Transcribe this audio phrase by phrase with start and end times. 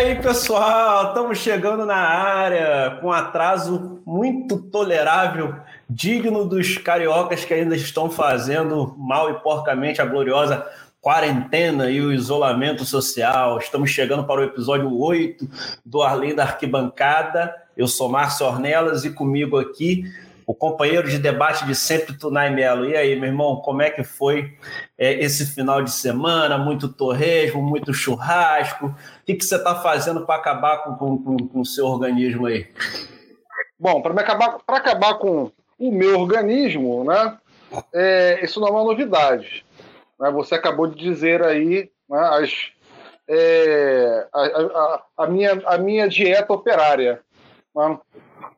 [0.00, 5.54] aí, pessoal, estamos chegando na área com atraso muito tolerável,
[5.88, 10.66] digno dos cariocas que ainda estão fazendo mal e porcamente a gloriosa
[11.02, 13.58] quarentena e o isolamento social.
[13.58, 15.46] Estamos chegando para o episódio 8
[15.84, 17.54] do Arlém da Arquibancada.
[17.76, 20.04] Eu sou Márcio Ornelas e comigo aqui
[20.50, 22.84] o companheiro de debate de sempre, Tunai Melo.
[22.84, 24.58] E aí, meu irmão, como é que foi
[24.98, 26.58] é, esse final de semana?
[26.58, 28.86] Muito torresmo, muito churrasco.
[28.86, 32.66] O que, que você está fazendo para acabar com, o seu organismo aí?
[33.78, 37.38] Bom, para acabar, acabar com o meu organismo, né?
[37.94, 39.64] É, isso não é uma novidade.
[40.18, 40.32] Né?
[40.32, 42.72] Você acabou de dizer aí né, as,
[43.28, 47.20] é, a, a, a, minha, a minha dieta operária.
[47.72, 47.98] Né?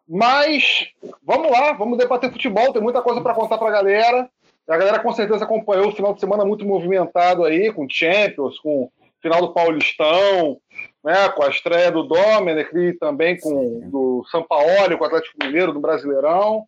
[0.08, 0.86] Mas
[1.22, 4.28] vamos lá, vamos debater futebol, tem muita coisa para contar para a galera.
[4.68, 8.84] A galera com certeza acompanhou o final de semana muito movimentado aí, com Champions, com
[8.84, 10.58] o final do Paulistão,
[11.04, 15.36] né, com a estreia do Dominic e também com do São Paulo, com o Atlético
[15.42, 16.64] Mineiro, do Brasileirão.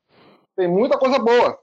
[0.56, 1.58] Tem muita coisa boa.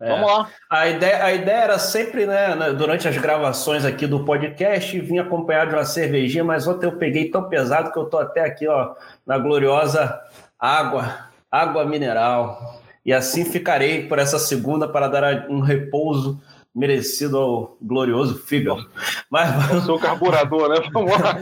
[0.00, 0.08] É.
[0.08, 0.50] Vamos lá.
[0.68, 5.20] A ideia, a ideia era sempre, né, né, durante as gravações aqui do podcast, vir
[5.20, 8.66] acompanhado de uma cervejinha, mas ontem eu peguei tão pesado que eu tô até aqui,
[8.66, 8.94] ó,
[9.24, 10.20] na gloriosa
[10.62, 12.80] água, água mineral.
[13.04, 16.40] E assim ficarei por essa segunda para dar um repouso
[16.72, 18.88] merecido ao glorioso fígado.
[19.28, 19.88] Mas vamos...
[19.88, 20.76] o carburador, né?
[20.92, 21.36] Vamos lá.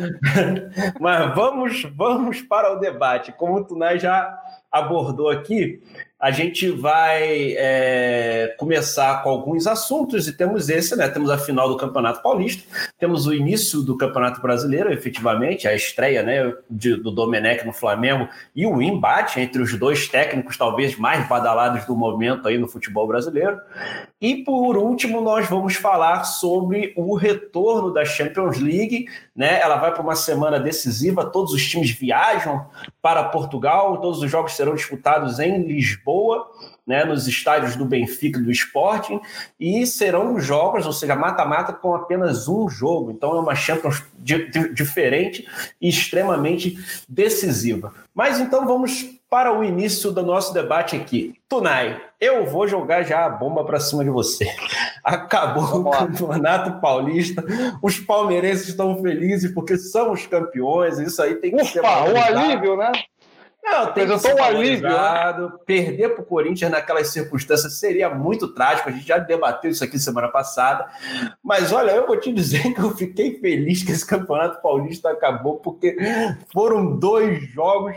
[0.98, 3.30] Mas vamos, vamos para o debate.
[3.32, 4.36] Como o Tunai já
[4.72, 5.80] abordou aqui,
[6.20, 11.08] a gente vai é, começar com alguns assuntos e temos esse, né?
[11.08, 12.62] Temos a final do Campeonato Paulista,
[12.98, 18.28] temos o início do Campeonato Brasileiro, efetivamente, a estreia né, de, do Domenech no Flamengo
[18.54, 23.06] e o embate entre os dois técnicos talvez mais badalados do momento aí no futebol
[23.06, 23.58] brasileiro.
[24.20, 29.58] E por último, nós vamos falar sobre o retorno da Champions League, né?
[29.58, 32.66] Ela vai para uma semana decisiva, todos os times viajam
[33.00, 36.50] para Portugal, todos os jogos serão disputados em Lisboa Lisboa,
[36.86, 39.20] né, nos estádios do Benfica e do Sporting,
[39.58, 43.12] e serão jogos, ou seja, mata-mata com apenas um jogo.
[43.12, 44.02] Então é uma Champions
[44.74, 45.46] diferente
[45.80, 46.76] e extremamente
[47.08, 47.94] decisiva.
[48.14, 51.34] Mas então vamos para o início do nosso debate aqui.
[51.48, 54.52] Tunai, eu vou jogar já a bomba para cima de você.
[55.04, 57.44] Acabou o Campeonato Paulista,
[57.80, 61.80] os palmeirenses estão felizes porque são os campeões, isso aí tem que Ufa, ser.
[61.82, 62.90] um alívio, né?
[63.70, 64.88] Não, Apresentou um alívio.
[64.88, 65.52] Né?
[65.64, 68.88] Perder para o Corinthians naquelas circunstâncias seria muito trágico.
[68.88, 70.86] A gente já debateu isso aqui semana passada.
[71.42, 75.58] Mas olha, eu vou te dizer que eu fiquei feliz que esse Campeonato Paulista acabou,
[75.58, 75.96] porque
[76.52, 77.96] foram dois jogos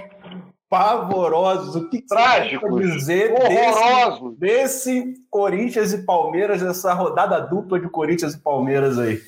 [0.69, 1.75] pavorosos.
[1.75, 8.33] O que trágico dizer horrorosos desse, desse Corinthians e Palmeiras, essa rodada dupla de Corinthians
[8.33, 9.21] e Palmeiras aí?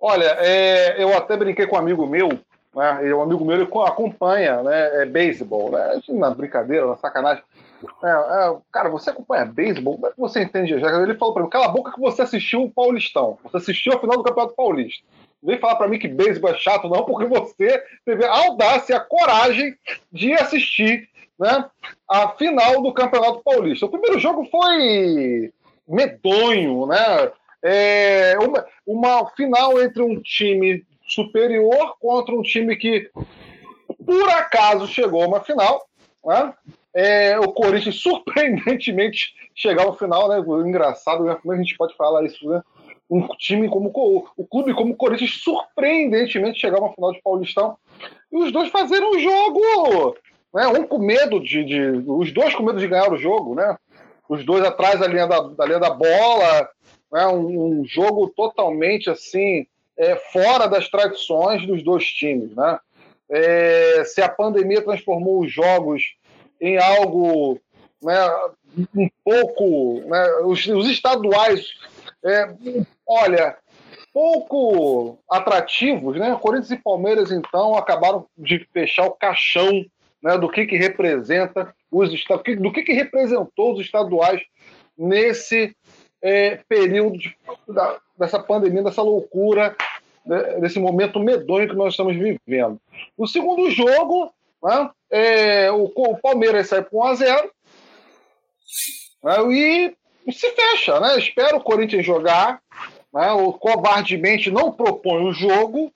[0.00, 2.28] Olha, é, eu até brinquei com um amigo meu
[2.78, 3.08] né?
[3.08, 6.00] E um amigo meu ele acompanha né, é, beisebol, né?
[6.10, 7.42] Na brincadeira, na sacanagem.
[8.04, 9.94] É, é, cara, você acompanha beisebol?
[9.94, 10.74] Como é que você entende?
[10.74, 13.36] Ele falou para mim: cala a boca que você assistiu o Paulistão.
[13.42, 15.04] Você assistiu a final do Campeonato Paulista.
[15.42, 18.96] Não vem falar para mim que beisebol é chato, não, porque você teve a audácia,
[18.96, 19.76] a coragem
[20.12, 21.08] de assistir
[21.38, 21.64] né,
[22.08, 23.86] a final do Campeonato Paulista.
[23.86, 25.52] O primeiro jogo foi
[25.86, 27.32] medonho, né?
[27.60, 33.10] É, uma, uma final entre um time superior contra um time que,
[34.04, 35.88] por acaso, chegou a uma final.
[36.24, 36.54] Né?
[36.94, 40.38] É, o Corinthians surpreendentemente chegar ao final, né?
[40.66, 41.36] Engraçado, né?
[41.40, 42.62] como a gente pode falar isso, né?
[43.10, 43.90] Um time como
[44.36, 47.78] o clube como o Corinthians surpreendentemente chegar a uma final de Paulistão
[48.30, 50.14] e os dois fazeram um jogo,
[50.52, 50.68] né?
[50.68, 53.76] Um com medo de, de, os dois com medo de ganhar o jogo, né?
[54.28, 56.68] Os dois atrás da linha da, da linha da bola,
[57.10, 57.26] né?
[57.28, 59.66] Um, um jogo totalmente assim
[59.98, 62.54] é, fora das tradições dos dois times.
[62.54, 62.78] Né?
[63.28, 66.16] É, se a pandemia transformou os jogos
[66.60, 67.60] em algo
[68.02, 68.16] né,
[68.96, 70.00] um pouco.
[70.06, 71.66] Né, os, os, estaduais,
[72.24, 72.48] é,
[73.06, 73.56] olha,
[74.12, 76.36] pouco atrativos, né?
[76.40, 79.84] Corinthians e Palmeiras, então, acabaram de fechar o caixão
[80.22, 82.10] né, do que, que representa os
[82.58, 84.42] do que, que representou os estaduais
[84.96, 85.74] nesse
[86.20, 87.36] é, período de,
[87.68, 89.76] da, dessa pandemia, dessa loucura,
[90.26, 92.80] né, desse momento medonho que nós estamos vivendo.
[93.16, 94.32] O segundo jogo,
[94.62, 97.50] né, é, o, o, Palmeiras sai com 1x0
[99.22, 99.94] né,
[100.26, 100.98] e se fecha.
[101.00, 102.60] Né, espera o Corinthians jogar,
[103.12, 105.92] né, o covardemente não propõe o jogo,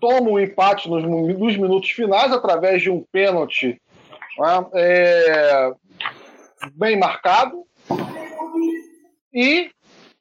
[0.00, 3.80] toma o um empate nos, nos, minutos finais através de um pênalti
[4.38, 5.72] né, é,
[6.72, 7.64] bem marcado
[9.32, 9.70] e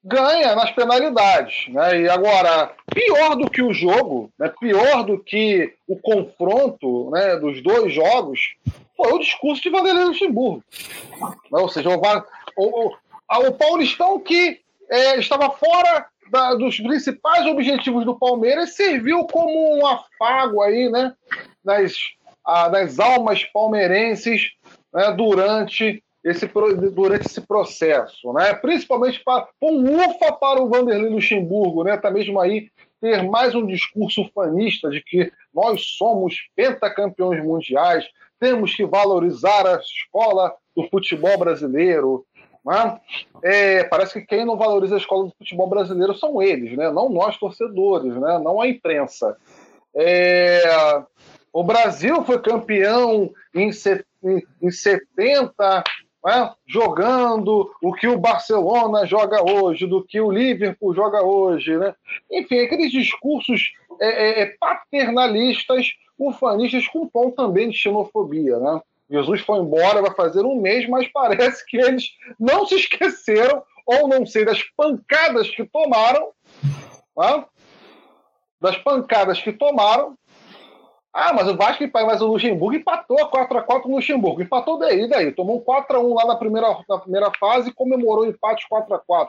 [0.03, 1.67] ganha nas penalidades.
[1.69, 2.01] Né?
[2.01, 4.51] E agora, pior do que o jogo, né?
[4.59, 8.55] pior do que o confronto né, dos dois jogos,
[8.97, 10.63] foi o discurso de Vanderlei Luxemburgo.
[11.19, 11.59] Né?
[11.59, 12.01] Ou seja, o,
[12.57, 12.94] o,
[13.29, 14.59] o Paulistão que
[14.89, 21.13] é, estava fora da, dos principais objetivos do Palmeiras serviu como um afago aí, né,
[21.63, 21.94] nas,
[22.45, 24.51] a, nas almas palmeirenses
[24.94, 26.47] né, durante esse,
[26.91, 28.53] durante esse processo, né?
[28.53, 31.97] Principalmente para um ufa para o Vanderlei Luxemburgo, né?
[31.97, 32.69] Tá mesmo aí
[33.01, 38.07] ter mais um discurso fanista de que nós somos pentacampeões mundiais,
[38.39, 42.25] temos que valorizar a escola do futebol brasileiro.
[42.65, 42.99] Né?
[43.43, 46.89] É, parece que quem não valoriza a escola do futebol brasileiro são eles, né?
[46.91, 48.39] não nós torcedores, né?
[48.39, 49.35] não a imprensa.
[49.93, 50.61] É,
[51.51, 53.69] o Brasil foi campeão em,
[54.61, 55.83] em 70,
[56.23, 56.53] né?
[56.65, 61.75] jogando o que o Barcelona joga hoje, do que o Liverpool joga hoje.
[61.77, 61.93] Né?
[62.31, 68.57] Enfim, aqueles discursos é, é, é paternalistas, ufanistas, com tom também de xenofobia.
[68.57, 68.81] Né?
[69.09, 74.07] Jesus foi embora, vai fazer um mês, mas parece que eles não se esqueceram, ou
[74.07, 76.29] não sei, das pancadas que tomaram,
[77.17, 77.45] né?
[78.61, 80.17] das pancadas que tomaram,
[81.13, 84.42] ah, mas o Vasco, mas o Luxemburgo empatou 4x4 no Luxemburgo.
[84.42, 85.31] Empatou daí, daí.
[85.31, 89.27] Tomou um 4x1 lá na primeira, na primeira fase e comemorou o empate 4x4.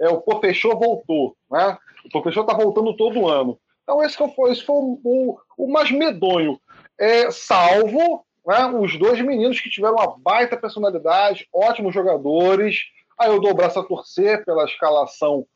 [0.00, 1.78] É, o Pofechou voltou, né?
[2.04, 3.56] O Pofechou tá voltando todo ano.
[3.84, 6.60] Então esse foi, esse foi o, o, o mais medonho.
[6.98, 12.86] É, salvo né, os dois meninos que tiveram uma baita personalidade, ótimos jogadores,
[13.20, 15.46] Aí eu dou o braço a torcer pela escalação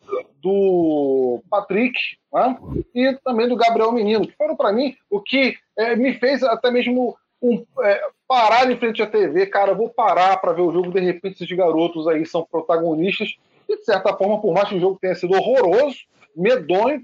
[0.43, 1.99] do Patrick
[2.31, 2.59] né?
[2.95, 6.71] e também do Gabriel Menino, que foram para mim o que é, me fez até
[6.71, 9.47] mesmo um, é, parar em frente à TV.
[9.47, 10.93] Cara, eu vou parar para ver o jogo.
[10.93, 13.35] De repente, esses garotos aí são protagonistas.
[13.67, 15.97] E, de certa forma, por mais que o jogo tenha sido horroroso,
[16.37, 17.01] medonho,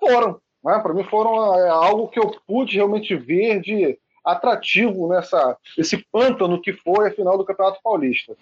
[0.00, 0.40] foram.
[0.64, 0.78] Né?
[0.78, 6.62] Para mim, foram é, algo que eu pude realmente ver de atrativo nessa esse pântano
[6.62, 8.34] que foi a final do Campeonato Paulista.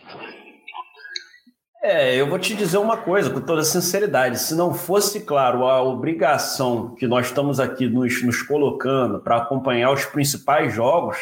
[1.87, 5.83] É, eu vou te dizer uma coisa com toda sinceridade: se não fosse, claro, a
[5.83, 11.19] obrigação que nós estamos aqui nos, nos colocando para acompanhar os principais jogos,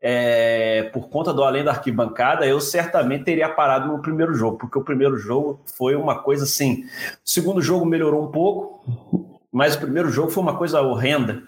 [0.00, 4.78] é, por conta do além da arquibancada, eu certamente teria parado no primeiro jogo, porque
[4.78, 6.84] o primeiro jogo foi uma coisa assim.
[7.26, 11.42] O segundo jogo melhorou um pouco, mas o primeiro jogo foi uma coisa horrenda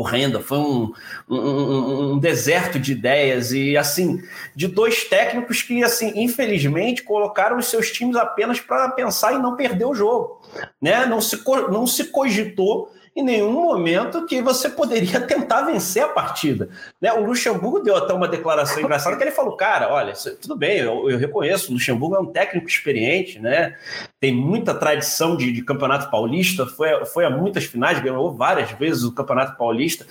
[0.00, 0.92] horrenda, foi um,
[1.28, 4.22] um, um, deserto de ideias e assim
[4.54, 9.56] de dois técnicos que assim infelizmente colocaram os seus times apenas para pensar em não
[9.56, 10.40] perder o jogo,
[10.80, 11.06] né?
[11.06, 16.68] Não se não se cogitou em nenhum momento que você poderia tentar vencer a partida.
[17.00, 17.12] Né?
[17.12, 21.10] O Luxemburgo deu até uma declaração engraçada que ele falou: cara, olha, tudo bem, eu,
[21.10, 23.76] eu reconheço, o Luxemburgo é um técnico experiente, né?
[24.20, 29.02] Tem muita tradição de, de, campeonato paulista, foi, foi a muitas finais, ganhou várias vezes
[29.02, 30.06] o campeonato paulista.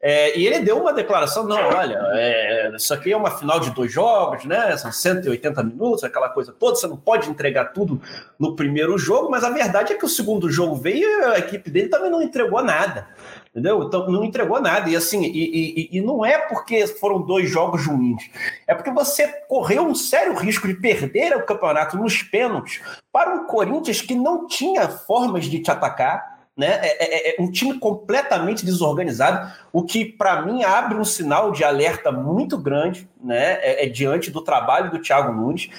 [0.00, 3.70] É, e ele deu uma declaração: não, olha, é, isso aqui é uma final de
[3.72, 4.74] dois jogos, né?
[4.78, 8.00] São 180 minutos, aquela coisa toda, você não pode entregar tudo
[8.38, 11.70] no primeiro jogo, mas a verdade é que o segundo jogo veio e a equipe
[11.70, 13.08] dele também não entregou nada.
[13.50, 13.82] Entendeu?
[13.82, 14.88] Então não entregou nada.
[14.88, 18.30] E assim, e, e, e não é porque foram dois jogos ruins,
[18.66, 22.80] é porque você correu um sério risco de perder o campeonato nos pênaltis
[23.12, 26.40] para um Corinthians que não tinha formas de te atacar.
[26.56, 26.78] Né?
[26.82, 31.64] É, é, é um time completamente desorganizado, o que para mim abre um sinal de
[31.64, 33.54] alerta muito grande né?
[33.62, 35.70] É, é, diante do trabalho do Thiago Nunes,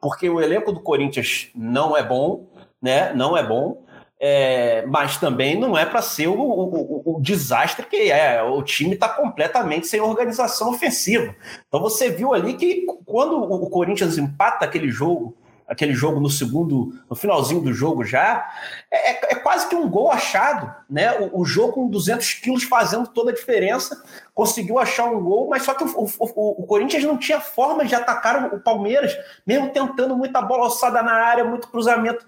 [0.00, 2.46] porque o elenco do Corinthians não é bom,
[2.82, 3.14] né?
[3.14, 3.82] não é bom,
[4.18, 8.42] é, mas também não é para ser o, o, o, desastre que é.
[8.42, 11.34] O time está completamente sem organização ofensiva.
[11.68, 16.92] Então você viu ali que quando o Corinthians empata aquele jogo aquele jogo no segundo,
[17.10, 18.48] no finalzinho do jogo já,
[18.90, 21.12] é, é, é quase que um gol achado, né?
[21.18, 24.00] O, o, jogo com 200 quilos fazendo toda a diferença,
[24.32, 27.94] conseguiu achar um gol, mas só que o, o, o Corinthians não tinha forma de
[27.94, 32.24] atacar o, Palmeiras, mesmo tentando muita bola alçada na área, muito cruzamento.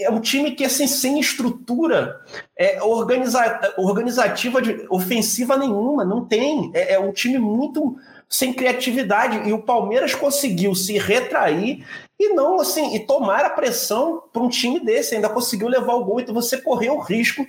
[0.00, 2.20] É um time que, assim, sem estrutura
[2.56, 6.70] é, organiza, organizativa, de, ofensiva nenhuma, não tem.
[6.74, 7.96] É, é um time muito
[8.28, 9.48] sem criatividade.
[9.48, 11.84] E o Palmeiras conseguiu se retrair
[12.20, 16.04] e não assim, e tomar a pressão para um time desse, ainda conseguiu levar o
[16.04, 17.46] gol, então você correu o risco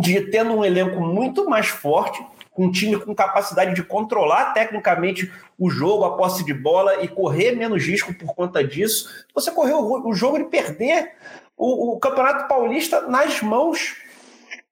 [0.00, 2.20] de tendo um elenco muito mais forte,
[2.58, 7.52] um time com capacidade de controlar tecnicamente o jogo, a posse de bola e correr
[7.52, 11.12] menos risco por conta disso, você correu o jogo de perder
[11.56, 14.01] o, o Campeonato Paulista nas mãos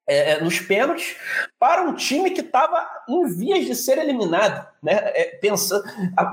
[0.07, 1.14] é, é, nos pênaltis
[1.59, 4.66] para um time que estava em vias de ser eliminado.
[4.83, 4.92] Né?
[4.95, 5.80] É, pensa,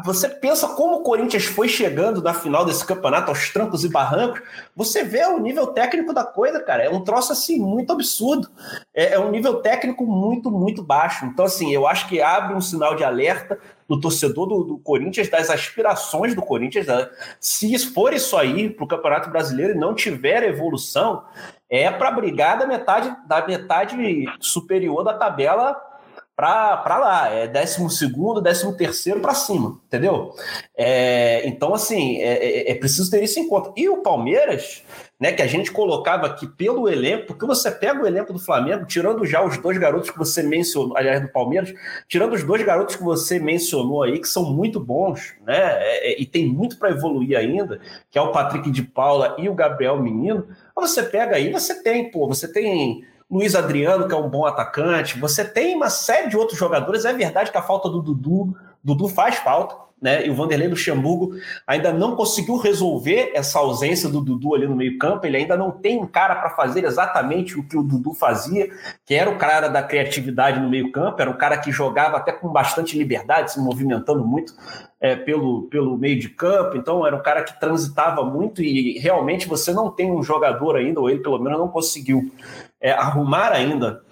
[0.04, 4.42] você pensa como o Corinthians foi chegando na final desse campeonato aos trancos e barrancos,
[4.76, 6.84] você vê o nível técnico da coisa, cara.
[6.84, 8.50] É um troço assim muito absurdo.
[8.96, 11.26] É, é um nível técnico muito, muito baixo.
[11.26, 15.30] Então, assim, eu acho que abre um sinal de alerta no torcedor do, do Corinthians,
[15.30, 16.88] das aspirações do Corinthians.
[16.88, 17.08] Né?
[17.40, 21.24] Se for isso aí para o Campeonato Brasileiro e não tiver evolução,
[21.70, 25.76] é para brigar da metade, da metade superior da tabela
[26.38, 30.36] para lá, é décimo segundo, décimo terceiro para cima, entendeu?
[30.78, 33.74] É, então, assim, é, é, é, preciso ter isso em conta.
[33.76, 34.84] E o Palmeiras,
[35.20, 38.86] né, que a gente colocava aqui pelo elenco, porque você pega o elenco do Flamengo,
[38.86, 41.74] tirando já os dois garotos que você mencionou, aliás, do Palmeiras,
[42.08, 46.22] tirando os dois garotos que você mencionou aí, que são muito bons, né, é, é,
[46.22, 47.80] e tem muito para evoluir ainda,
[48.12, 52.12] que é o Patrick de Paula e o Gabriel Menino, você pega aí, você tem,
[52.12, 56.38] pô, você tem Luiz Adriano, que é um bom atacante, você tem uma série de
[56.38, 57.04] outros jogadores.
[57.04, 60.28] É verdade que a falta do Dudu, Dudu faz falta, né?
[60.28, 65.26] E o Vanderlei Luxemburgo ainda não conseguiu resolver essa ausência do Dudu ali no meio-campo.
[65.26, 68.70] Ele ainda não tem um cara para fazer exatamente o que o Dudu fazia,
[69.06, 72.50] que era o cara da criatividade no meio-campo, era um cara que jogava até com
[72.50, 74.54] bastante liberdade, se movimentando muito
[75.02, 76.78] é, pelo, pelo meio de campo.
[76.78, 81.00] Então, era um cara que transitava muito e realmente você não tem um jogador ainda,
[81.00, 82.32] ou ele pelo menos não conseguiu
[82.80, 84.04] é, arrumar ainda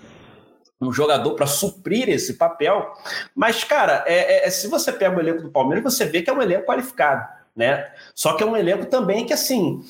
[0.88, 2.94] um jogador para suprir esse papel.
[3.34, 6.34] Mas, cara, é, é, se você pega o elenco do Palmeiras, você vê que é
[6.34, 7.88] um elenco qualificado, né?
[8.14, 9.82] Só que é um elenco também que, assim,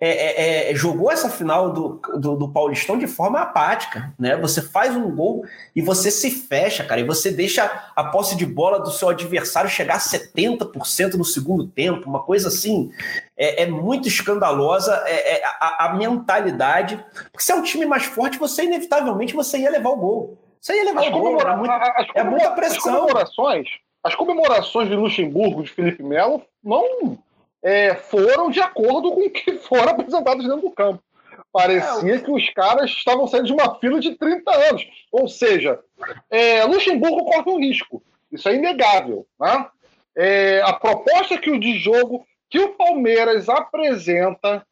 [0.00, 4.36] é, é, é, jogou essa final do, do, do, Paulistão de forma apática, né?
[4.38, 5.44] Você faz um gol
[5.76, 9.70] e você se fecha, cara, e você deixa a posse de bola do seu adversário
[9.70, 12.90] chegar a 70% no segundo tempo, uma coisa assim,
[13.36, 16.96] é, é muito escandalosa é, é, a, a, mentalidade,
[17.30, 20.38] porque se é um time mais forte, você inevitavelmente você ia levar o gol.
[20.60, 22.76] Você ia levar as o gol, muito, as é muita pressão.
[22.76, 23.68] As comemorações,
[24.02, 27.18] as comemorações de Luxemburgo, de Felipe Melo, não
[27.62, 31.02] é, foram de acordo com o que foram apresentados dentro do campo.
[31.52, 34.86] Parecia é, que os caras estavam saindo de uma fila de 30 anos.
[35.12, 35.78] Ou seja,
[36.30, 38.02] é, Luxemburgo corre um risco.
[38.30, 39.26] Isso é inegável.
[39.38, 39.66] Né?
[40.16, 44.66] É, a proposta que o de jogo que o Palmeiras apresenta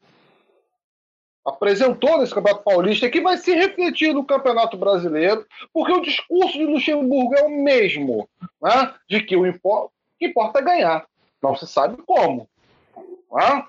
[1.50, 6.66] apresentou nesse Campeonato Paulista que vai se refletir no Campeonato Brasileiro, porque o discurso de
[6.66, 8.28] Luxemburgo é o mesmo,
[8.62, 8.94] né?
[9.08, 9.42] de que o
[10.18, 11.06] que importa é ganhar.
[11.42, 12.48] Não se sabe como.
[13.32, 13.64] Né?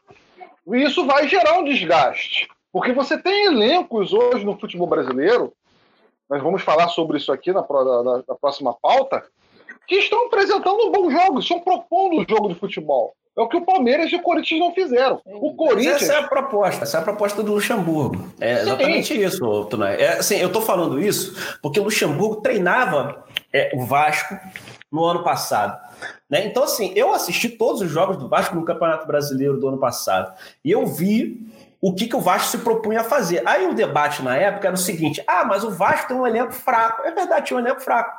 [0.68, 2.48] E isso vai gerar um desgaste.
[2.72, 5.54] Porque você tem elencos hoje no futebol brasileiro,
[6.30, 9.26] nós vamos falar sobre isso aqui na, na, na próxima pauta,
[9.86, 13.14] que estão apresentando um bom jogo, estão propondo um jogo de futebol.
[13.38, 15.22] É o que o Palmeiras e o Corinthians não fizeram.
[15.26, 16.02] O Corinthians.
[16.02, 18.28] essa é a proposta, essa é a proposta do Luxemburgo.
[18.42, 19.24] É exatamente Sim.
[19.24, 19.96] isso, Tunay.
[19.96, 23.24] É, assim, eu estou falando isso porque o Luxemburgo treinava
[23.54, 24.38] é, o Vasco
[24.92, 25.80] no ano passado.
[26.30, 26.46] Né?
[26.46, 30.34] Então, assim, eu assisti todos os jogos do Vasco no Campeonato Brasileiro do ano passado.
[30.64, 31.40] E eu vi
[31.80, 33.42] o que, que o Vasco se propunha a fazer.
[33.48, 36.52] Aí o debate na época era o seguinte: ah, mas o Vasco tem um elenco
[36.52, 37.02] fraco.
[37.04, 38.12] É verdade, tinha um elenco fraco.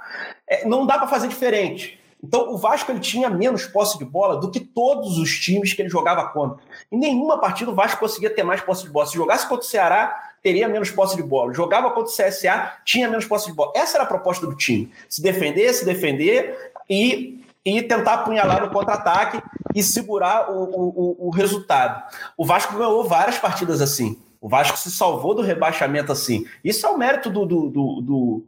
[0.49, 2.02] É, não dá para fazer diferente.
[2.23, 5.83] Então, o Vasco ele tinha menos posse de bola do que todos os times que
[5.83, 6.63] ele jogava contra.
[6.91, 9.07] Em nenhuma partida o Vasco conseguia ter mais posse de bola.
[9.07, 11.53] Se jogasse contra o Ceará, teria menos posse de bola.
[11.53, 13.73] Jogava contra o CSA, tinha menos posse de bola.
[13.75, 14.93] Essa era a proposta do time.
[15.09, 19.41] Se defender, se defender e e tentar apunhalar no contra-ataque
[19.75, 22.03] e segurar o, o, o, resultado.
[22.37, 24.21] O Vasco ganhou várias partidas assim.
[24.41, 26.45] O Vasco se salvou do rebaixamento assim.
[26.65, 28.45] Isso é o mérito do, do, do, do,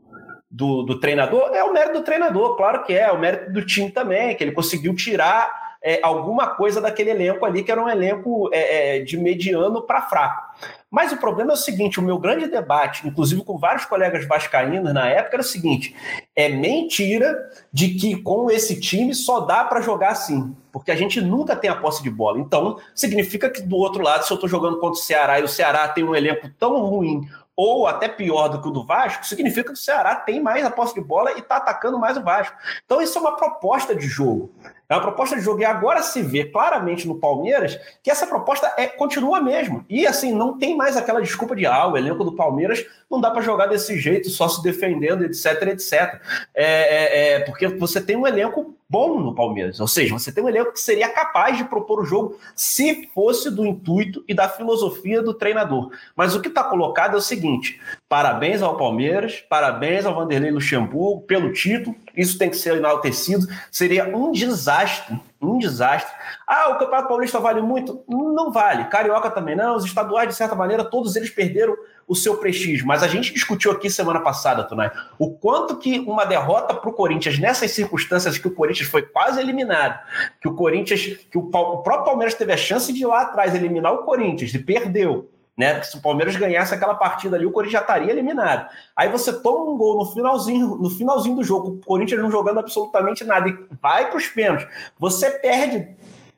[0.54, 1.50] do treinador?
[1.52, 3.02] É o mérito do treinador, claro que é.
[3.02, 7.44] É o mérito do time também, que ele conseguiu tirar é, alguma coisa daquele elenco
[7.44, 10.54] ali, que era um elenco é, é de mediano para fraco.
[10.90, 14.94] Mas o problema é o seguinte: o meu grande debate, inclusive com vários colegas vascaínos
[14.94, 15.94] na época, era o seguinte:
[16.34, 17.36] é mentira
[17.72, 21.68] de que com esse time só dá para jogar assim, porque a gente nunca tem
[21.68, 22.38] a posse de bola.
[22.38, 25.48] Então, significa que do outro lado, se eu estou jogando contra o Ceará e o
[25.48, 29.68] Ceará tem um elenco tão ruim ou até pior do que o do Vasco, significa
[29.68, 32.56] que o Ceará tem mais a posse de bola e está atacando mais o Vasco.
[32.84, 34.52] Então, isso é uma proposta de jogo.
[34.88, 38.72] É uma proposta de jogo e agora se vê claramente no Palmeiras que essa proposta
[38.76, 39.84] é continua a mesma.
[39.88, 43.30] E assim, não tem mais aquela desculpa de ah, o elenco do Palmeiras não dá
[43.30, 46.20] para jogar desse jeito, só se defendendo, etc, etc.
[46.54, 49.80] É, é, é, porque você tem um elenco bom no Palmeiras.
[49.80, 53.50] Ou seja, você tem um elenco que seria capaz de propor o jogo se fosse
[53.50, 55.90] do intuito e da filosofia do treinador.
[56.14, 61.22] Mas o que está colocado é o seguinte: parabéns ao Palmeiras, parabéns ao Vanderlei Luxemburgo
[61.22, 63.46] pelo título, isso tem que ser enaltecido.
[63.70, 66.12] Seria um desastre um desastre.
[66.46, 68.02] Ah, o Campeonato Paulista vale muito?
[68.08, 68.84] Não vale.
[68.84, 69.76] Carioca também não.
[69.76, 72.86] Os estaduais, de certa maneira, todos eles perderam o seu prestígio.
[72.86, 76.92] Mas a gente discutiu aqui semana passada, Tunai, o quanto que uma derrota para o
[76.92, 79.98] Corinthians, nessas circunstâncias que o Corinthians foi quase eliminado,
[80.40, 83.54] que o Corinthians, que o, o próprio Palmeiras teve a chance de ir lá atrás
[83.54, 85.30] eliminar o Corinthians e perdeu.
[85.56, 85.74] Né?
[85.74, 88.68] Porque se o Palmeiras ganhasse aquela partida ali, o Corinthians já estaria eliminado.
[88.96, 92.58] Aí você toma um gol no finalzinho, no finalzinho do jogo, o Corinthians não jogando
[92.58, 94.66] absolutamente nada e vai para os pênaltis.
[94.98, 95.96] Você perde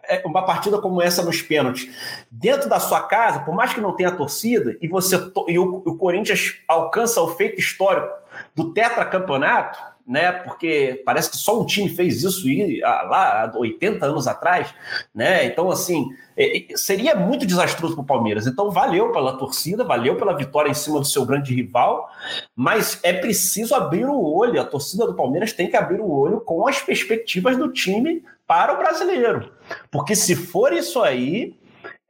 [0.09, 1.91] é, uma partida como essa nos pênaltis
[2.31, 5.17] dentro da sua casa, por mais que não tenha torcida, e você
[5.49, 8.13] e o, o Corinthians alcança o feito histórico
[8.55, 10.31] do tetracampeonato, né?
[10.31, 12.47] Porque parece que só um time fez isso
[12.83, 14.73] lá há 80 anos atrás,
[15.15, 15.45] né?
[15.47, 18.47] Então, assim, é, é, seria muito desastroso para o Palmeiras.
[18.47, 22.09] Então, valeu pela torcida, valeu pela vitória em cima do seu grande rival,
[22.55, 24.61] mas é preciso abrir o olho.
[24.61, 28.75] A torcida do Palmeiras tem que abrir o olho com as perspectivas do time para
[28.75, 29.53] o brasileiro.
[29.91, 31.57] Porque se for isso aí,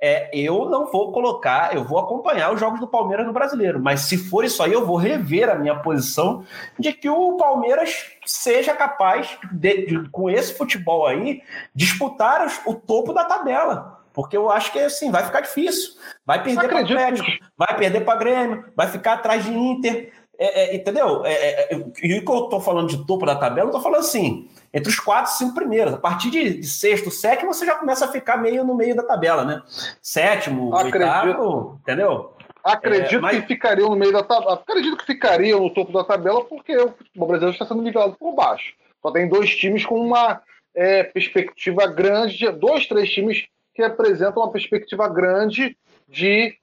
[0.00, 4.00] é, eu não vou colocar, eu vou acompanhar os jogos do Palmeiras no brasileiro, mas
[4.00, 6.44] se for isso aí, eu vou rever a minha posição
[6.78, 11.42] de que o Palmeiras seja capaz, de, de, com esse futebol aí,
[11.74, 13.96] disputar os, o topo da tabela.
[14.12, 15.92] Porque eu acho que assim, vai ficar difícil.
[16.24, 20.10] Vai perder para o Atlético, vai perder para Grêmio, vai ficar atrás de Inter.
[20.38, 21.24] É, é, entendeu?
[21.24, 23.80] É, é, é e o que eu estou falando de topo da tabela, eu estou
[23.80, 25.94] falando assim, entre os quatro e cinco primeiros.
[25.94, 29.02] A partir de, de, sexto, sétimo, você já começa a ficar meio no meio da
[29.02, 29.62] tabela, né?
[30.02, 30.98] Sétimo, Acredito.
[30.98, 32.34] oitavo, entendeu?
[32.62, 33.40] Acredito é, mas...
[33.40, 34.54] que ficariam no meio da tabela.
[34.54, 38.34] Acredito que ficariam no topo da tabela porque o futebol brasileiro está sendo nivelado por
[38.34, 38.74] baixo.
[39.00, 40.42] Só tem dois times com uma
[41.14, 45.74] perspectiva grande, dois, três times que apresentam uma perspectiva grande
[46.06, 46.54] de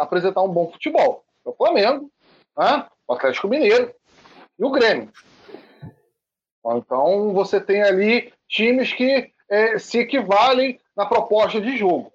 [0.00, 1.25] apresentar um bom futebol.
[1.46, 2.10] O Flamengo,
[2.58, 2.86] né?
[3.06, 3.94] o Atlético Mineiro
[4.58, 5.10] e o Grêmio.
[6.74, 12.12] Então você tem ali times que é, se equivalem na proposta de jogo.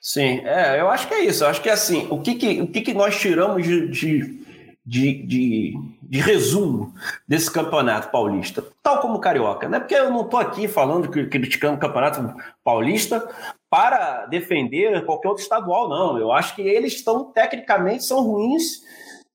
[0.00, 1.44] Sim, é, eu acho que é isso.
[1.44, 4.44] Eu acho que é assim, o que, que, o que, que nós tiramos de, de,
[4.84, 5.74] de, de,
[6.12, 6.92] de resumo
[7.26, 9.80] desse campeonato paulista, tal como o Carioca, né?
[9.80, 13.26] Porque eu não estou aqui falando, criticando o campeonato paulista
[13.70, 16.18] para defender qualquer outro estadual, não.
[16.18, 18.82] Eu acho que eles estão, tecnicamente, são ruins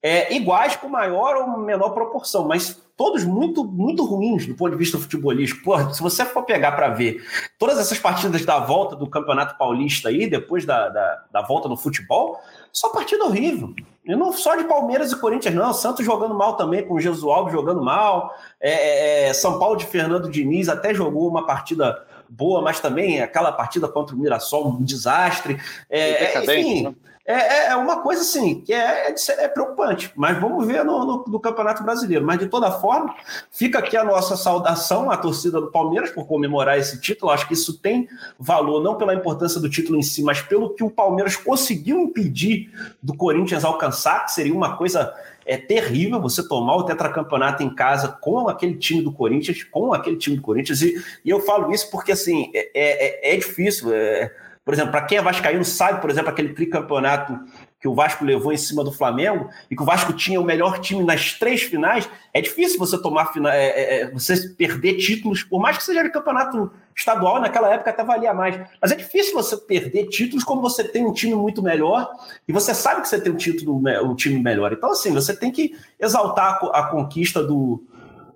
[0.04, 4.78] é, iguais com maior ou menor proporção, mas todos muito muito ruins do ponto de
[4.78, 5.94] vista futebolístico.
[5.94, 7.24] Se você for pegar para ver
[7.58, 11.76] todas essas partidas da volta do Campeonato Paulista aí, depois da, da, da, volta no
[11.76, 12.40] futebol,
[12.72, 13.74] só partida horrível.
[14.08, 15.74] E não só de Palmeiras e Corinthians, não.
[15.74, 18.34] Santos jogando mal também, com o Jesualdo jogando mal.
[18.60, 23.22] É, é, é, São Paulo de Fernando Diniz até jogou uma partida boa, mas também
[23.22, 25.60] aquela partida contra o Mirassol, um desastre.
[25.90, 26.96] É, é enfim, né?
[27.30, 31.06] É, é, é, uma coisa assim que é, é, é preocupante, mas vamos ver no,
[31.06, 32.24] no, no, Campeonato Brasileiro.
[32.24, 33.14] Mas de toda forma,
[33.52, 37.30] fica aqui a nossa saudação à torcida do Palmeiras por comemorar esse título.
[37.30, 38.08] Acho que isso tem
[38.40, 42.72] valor não pela importância do título em si, mas pelo que o Palmeiras conseguiu impedir
[43.04, 45.14] do Corinthians alcançar, que seria uma coisa
[45.46, 50.18] é terrível você tomar o tetracampeonato em casa com aquele time do Corinthians, com aquele
[50.18, 50.82] time do Corinthians.
[50.82, 53.94] E, e eu falo isso porque assim é, é, é difícil.
[53.94, 54.32] É,
[54.68, 57.40] por exemplo, para quem é vascaíno sabe, por exemplo, aquele tricampeonato
[57.80, 60.80] que o Vasco levou em cima do Flamengo e que o Vasco tinha o melhor
[60.80, 65.62] time nas três finais, é difícil você tomar é, é, é, você perder títulos, por
[65.62, 68.60] mais que seja de campeonato estadual, naquela época até valia mais.
[68.82, 72.06] Mas é difícil você perder títulos quando você tem um time muito melhor
[72.46, 74.74] e você sabe que você tem um título, um time melhor.
[74.74, 77.86] Então, assim, você tem que exaltar a, a conquista do,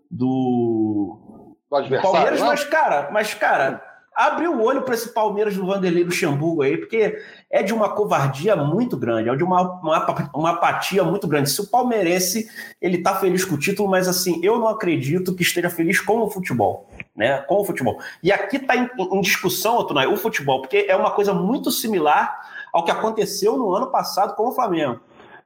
[0.09, 2.47] do, do Palmeiras, né?
[2.47, 3.90] mas, cara, mas, cara
[4.21, 7.17] abre o olho para esse Palmeiras do Vanderlei Luxemburgo aí, porque
[7.49, 11.49] é de uma covardia muito grande, é de uma, uma, uma apatia muito grande.
[11.49, 12.47] Se o palmeirense
[12.79, 16.19] ele tá feliz com o título, mas assim, eu não acredito que esteja feliz com
[16.19, 17.39] o futebol, né?
[17.39, 17.99] Com o futebol.
[18.21, 22.39] E aqui está em, em, discussão, Otunai, o futebol, porque é uma coisa muito similar
[22.71, 24.99] ao que aconteceu no ano passado com o Flamengo,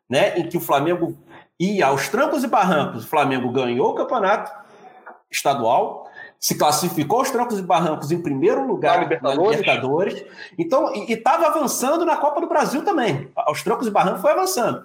[0.09, 0.37] né?
[0.37, 1.17] Em que o Flamengo
[1.57, 4.51] ia aos trancos e barrancos, o Flamengo ganhou o campeonato
[5.31, 9.51] estadual, se classificou aos trancos e barrancos em primeiro lugar na Libertadores.
[9.51, 10.25] Na Libertadores
[10.57, 13.29] então, e estava avançando na Copa do Brasil também.
[13.35, 14.83] Aos trancos e barrancos foi avançando.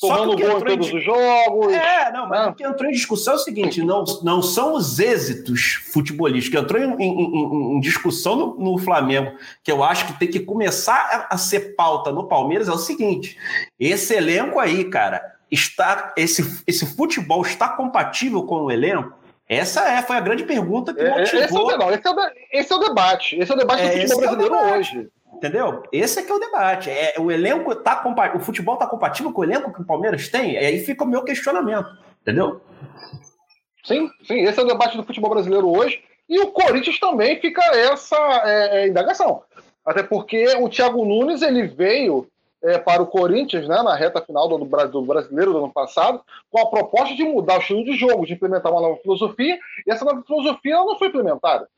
[0.00, 1.72] Tomando gol em todos os jogos.
[1.72, 2.48] É, não, mas ah.
[2.50, 6.56] o que entrou em discussão é o seguinte: não, não são os êxitos futebolísticos.
[6.56, 9.32] que entrou em, em, em, discussão no, no, Flamengo,
[9.64, 12.78] que eu acho que tem que começar a, a ser pauta no Palmeiras, é o
[12.78, 13.36] seguinte:
[13.78, 16.14] esse elenco aí, cara, está.
[16.16, 19.18] Esse, esse futebol está compatível com o elenco?
[19.48, 21.22] Essa é, foi a grande pergunta que motivou...
[21.22, 22.16] Esse é, o, não, esse, é o,
[22.52, 23.38] esse é o debate.
[23.38, 25.08] Esse é o debate é, do futebol é brasileiro é hoje.
[25.32, 25.82] Entendeu?
[25.92, 26.90] Esse é que é o debate.
[26.90, 28.02] É, o elenco tá
[28.34, 30.52] o futebol está compatível com o elenco que o Palmeiras tem?
[30.52, 31.88] E aí fica o meu questionamento.
[32.20, 32.60] Entendeu?
[33.84, 36.02] Sim, sim, esse é o debate do futebol brasileiro hoje.
[36.28, 39.42] E o Corinthians também fica essa é, é, indagação.
[39.84, 42.28] Até porque o Thiago Nunes ele veio
[42.62, 46.60] é, para o Corinthians né, na reta final do, do brasileiro do ano passado com
[46.60, 50.04] a proposta de mudar o estilo de jogo, de implementar uma nova filosofia, e essa
[50.04, 51.68] nova filosofia não foi implementada.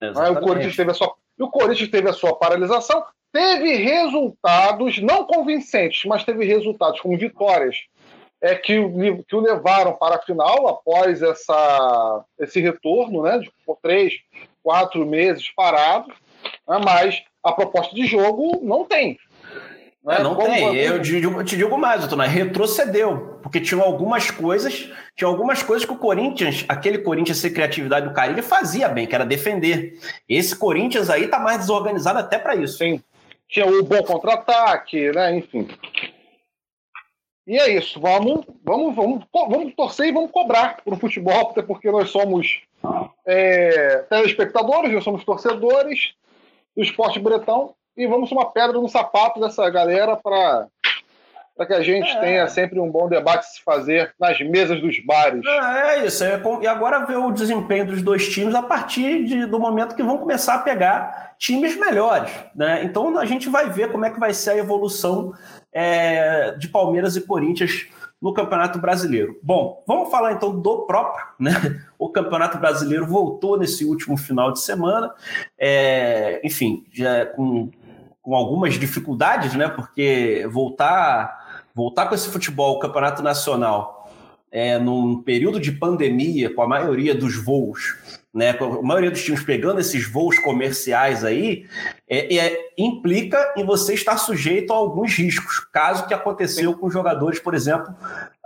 [0.00, 5.24] Aí o Corinthians teve a sua, o Corinthians teve a sua paralisação, teve resultados não
[5.24, 7.76] convincentes, mas teve resultados como vitórias
[8.40, 13.50] é que, o, que o levaram para a final após essa, esse retorno, né, de
[13.66, 14.14] por três,
[14.62, 16.08] quatro meses parado,
[16.68, 19.18] né, mas a proposta de jogo não tem.
[20.04, 20.20] Né?
[20.20, 20.76] Não Como tem.
[20.76, 25.84] Eu te digo, te digo mais, Antônio, retrocedeu, porque tinha algumas coisas, tinha algumas coisas
[25.84, 29.98] que o Corinthians, aquele Corinthians sem criatividade do Carilho, fazia bem, que era defender.
[30.28, 32.78] Esse Corinthians aí tá mais desorganizado até para isso.
[32.78, 33.02] Sim.
[33.48, 35.36] Tinha o bom contra-ataque, né?
[35.36, 35.68] Enfim.
[37.46, 41.62] E é isso, vamos, vamos, vamos, vamos torcer e vamos cobrar para o futebol, até
[41.62, 42.60] porque nós somos
[43.26, 46.12] é, telespectadores, nós somos torcedores
[46.76, 50.68] do esporte bretão e vamos uma pedra no sapato dessa galera para
[51.56, 52.20] para que a gente é.
[52.20, 55.44] tenha sempre um bom debate se fazer nas mesas dos bares.
[55.44, 56.22] É, é isso.
[56.22, 60.02] É, e agora ver o desempenho dos dois times a partir de, do momento que
[60.04, 62.30] vão começar a pegar times melhores.
[62.54, 62.84] Né?
[62.84, 65.34] Então a gente vai ver como é que vai ser a evolução
[65.72, 67.88] é, de Palmeiras e Corinthians
[68.20, 69.38] no Campeonato Brasileiro.
[69.42, 71.52] Bom, vamos falar então do próprio, né?
[71.98, 75.12] O Campeonato Brasileiro voltou nesse último final de semana,
[75.58, 77.70] é, enfim, já com,
[78.28, 79.68] com algumas dificuldades, né?
[79.68, 84.12] Porque voltar, voltar com esse futebol, o Campeonato Nacional,
[84.52, 87.96] é, num período de pandemia, com a maioria dos voos
[88.34, 91.66] né, a maioria dos times pegando esses voos comerciais aí,
[92.06, 97.40] é, é, implica em você estar sujeito a alguns riscos, caso que aconteceu com jogadores,
[97.40, 97.88] por exemplo,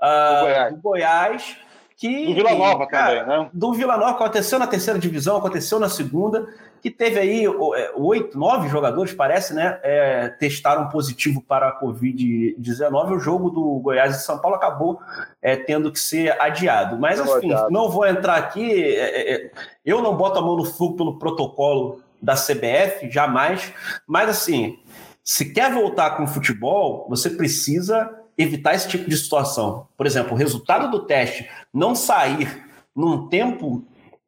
[0.01, 0.75] uh, do Goiás.
[0.75, 1.57] Do Goiás
[1.97, 3.51] que, do Vila Nova cara, também, né?
[3.53, 6.47] Do Vila Nova, aconteceu na terceira divisão, aconteceu na segunda,
[6.83, 9.79] que teve aí é, oito, nove jogadores, parece, né?
[9.85, 13.13] É, testaram positivo para a Covid-19.
[13.13, 15.01] O jogo do Goiás e São Paulo acabou
[15.41, 16.99] é, tendo que ser adiado.
[16.99, 18.83] Mas, enfim, assim, não vou entrar aqui.
[18.83, 19.51] É, é, é,
[19.85, 23.73] eu não boto a mão no fogo pelo protocolo da CBF, jamais.
[24.05, 24.81] Mas, assim,
[25.23, 29.87] se quer voltar com o futebol, você precisa evitar esse tipo de situação.
[29.97, 33.85] Por exemplo, o resultado do teste não sair num tempo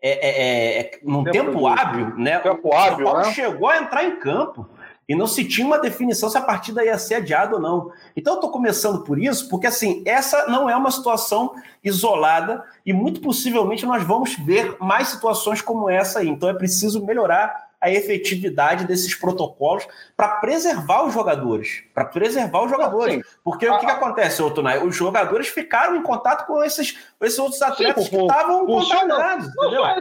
[0.07, 2.39] é, é, é, num tempo, tempo hábil, né?
[2.41, 3.33] Tempo o hábil, Paulo né?
[3.33, 4.69] chegou a entrar em campo
[5.09, 7.91] e não se tinha uma definição se a partida ia ser adiada ou não.
[8.15, 12.93] Então eu estou começando por isso, porque assim, essa não é uma situação isolada e
[12.93, 16.29] muito possivelmente nós vamos ver mais situações como essa aí.
[16.29, 21.85] Então é preciso melhorar a efetividade desses protocolos para preservar os jogadores.
[21.93, 23.23] Para preservar os jogadores.
[23.45, 24.83] Porque o que, que acontece, Otunai?
[24.83, 29.53] Os jogadores ficaram em contato com esses, esses outros atletas sim, que estavam contaminados.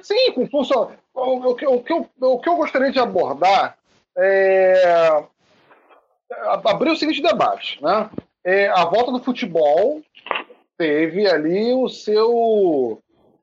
[0.07, 0.91] Sim, com função.
[1.13, 3.77] O, o, que, o, que eu, o que eu gostaria de abordar
[4.17, 5.23] é
[6.63, 7.83] abrir o seguinte debate.
[7.83, 8.09] Né?
[8.45, 10.01] É, a volta do futebol
[10.77, 13.01] teve ali o seu.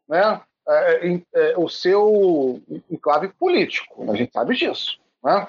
[0.08, 4.10] Né, é, é, é, o seu enclave político.
[4.10, 4.98] A gente sabe disso.
[5.22, 5.48] Né?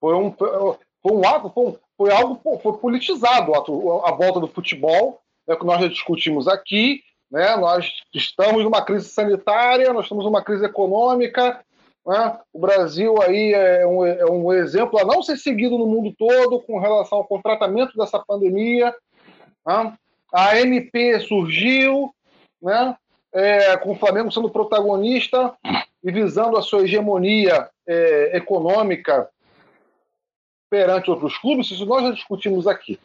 [0.00, 5.56] Foi, um, foi um ato, foi, foi algo foi politizado a, volta do futebol, é
[5.56, 7.02] que nós já discutimos aqui.
[7.30, 7.56] Né?
[7.56, 11.64] Nós estamos numa crise sanitária, nós estamos numa crise econômica.
[12.06, 12.38] Né?
[12.52, 16.60] O Brasil aí é um, é um exemplo a não ser seguido no mundo todo
[16.60, 18.94] com relação ao tratamento dessa pandemia.
[19.66, 19.94] Né?
[20.32, 22.14] A MP surgiu,
[22.60, 22.96] né?
[23.32, 25.54] É, com o Flamengo sendo protagonista
[26.02, 29.28] e visando a sua hegemonia é, econômica
[30.68, 32.98] perante outros clubes, isso nós já discutimos aqui.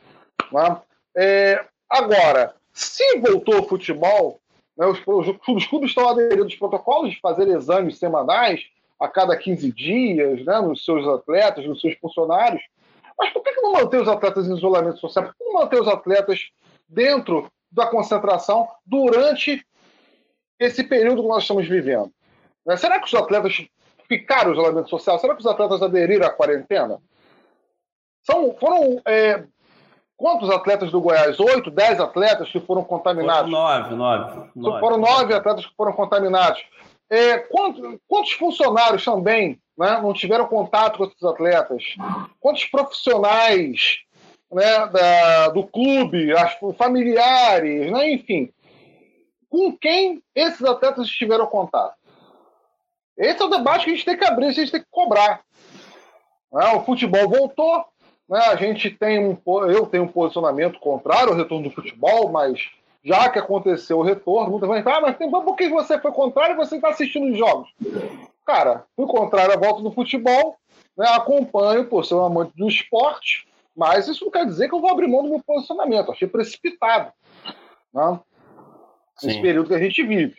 [0.51, 0.81] Né?
[1.15, 4.39] É, agora, se voltou o futebol,
[4.77, 4.99] né, os,
[5.47, 8.65] os, clubes estão aderindo aos protocolos de fazer exames semanais
[8.99, 12.61] a cada 15 dias, né, nos seus atletas, nos seus funcionários.
[13.17, 15.25] Mas por que, que não manter os atletas em isolamento social?
[15.25, 16.49] Por que não manter os atletas
[16.87, 19.65] dentro da concentração durante
[20.59, 22.11] esse período que nós estamos vivendo.
[22.65, 22.75] Né?
[22.77, 23.65] Será que os atletas
[24.07, 25.19] ficaram no isolamento social?
[25.19, 26.99] Será que os atletas aderiram à quarentena?
[28.23, 29.43] São, foram é,
[30.17, 31.39] quantos atletas do Goiás?
[31.39, 33.49] Oito, dez atletas que foram contaminados?
[33.49, 34.49] Foram nove, nove.
[34.55, 34.79] nove.
[34.79, 36.61] Foram nove atletas que foram contaminados.
[37.09, 41.83] É, quantos, quantos, funcionários também né, não tiveram contato com esses atletas?
[42.39, 43.99] Quantos profissionais
[44.51, 48.51] né, da, do clube, as, familiares, né, enfim,
[49.49, 51.95] com quem esses atletas estiveram contato.
[53.17, 55.41] Esse é o debate que a gente tem que abrir, a gente tem que cobrar.
[56.51, 56.65] Né?
[56.73, 57.85] O futebol voltou,
[58.29, 58.39] né?
[58.39, 62.69] a gente tem um, eu tenho um posicionamento contrário ao retorno do futebol, mas
[63.03, 66.11] já que aconteceu o retorno, muita gente fala, ah, mas tem, por que você foi
[66.11, 67.69] contrário e você está assistindo os jogos?
[68.45, 70.57] Cara, fui contrário à volta do futebol,
[70.97, 74.81] né, acompanho por ser um amante do esporte, mas isso não quer dizer que eu
[74.81, 76.11] vou abrir mão do meu posicionamento.
[76.11, 77.11] Achei precipitado.
[77.93, 78.19] Né?
[79.23, 80.35] Nesse período que a gente vive.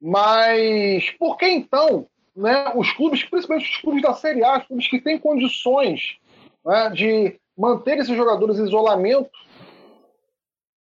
[0.00, 4.88] Mas por que então né, os clubes, principalmente os clubes da Série A, os clubes
[4.88, 6.16] que têm condições
[6.64, 9.30] né, de manter esses jogadores em isolamento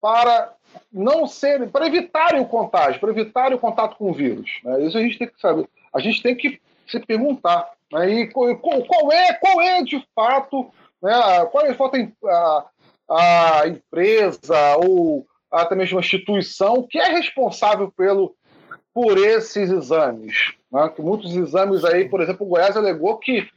[0.01, 0.55] para
[0.93, 4.51] não serem, para evitarem o contágio, para evitarem o contato com o vírus.
[4.65, 4.85] Né?
[4.85, 5.69] Isso a gente tem que saber.
[5.93, 7.71] A gente tem que se perguntar.
[7.93, 8.11] Né?
[8.11, 10.71] E qual, qual, é, qual é de fato,
[11.03, 11.13] né,
[11.51, 12.67] qual é de fato a,
[13.11, 18.35] a empresa ou até mesmo a instituição que é responsável pelo,
[18.93, 20.55] por esses exames.
[20.73, 20.89] Né?
[20.95, 23.49] Que muitos exames aí, por exemplo, o Goiás alegou que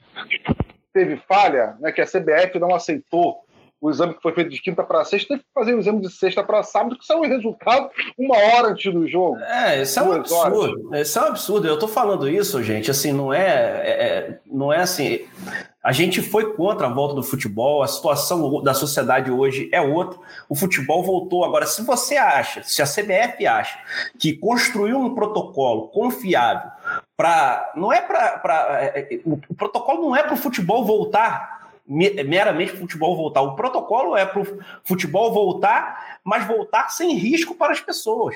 [0.94, 3.38] teve falha, né, que a CBF não aceitou
[3.82, 6.12] o exame que foi feito de quinta para sexta, teve que fazer o exame de
[6.12, 9.40] sexta para sábado, que saiu o resultado uma hora antes do jogo.
[9.40, 10.90] É, isso é um absurdo.
[10.90, 11.08] Horas.
[11.08, 11.68] Isso é um absurdo.
[11.68, 15.26] Eu estou falando isso, gente, assim, não é, é, é, não é assim.
[15.82, 20.20] A gente foi contra a volta do futebol, a situação da sociedade hoje é outra.
[20.50, 21.46] O futebol voltou.
[21.46, 23.80] Agora, se você acha, se a CBF acha
[24.20, 26.70] que construiu um protocolo confiável
[27.16, 27.72] para.
[27.76, 28.82] Não é para.
[28.82, 33.42] É, é, o protocolo não é para o futebol voltar meramente futebol voltar.
[33.42, 38.36] O protocolo é para o futebol voltar, mas voltar sem risco para as pessoas.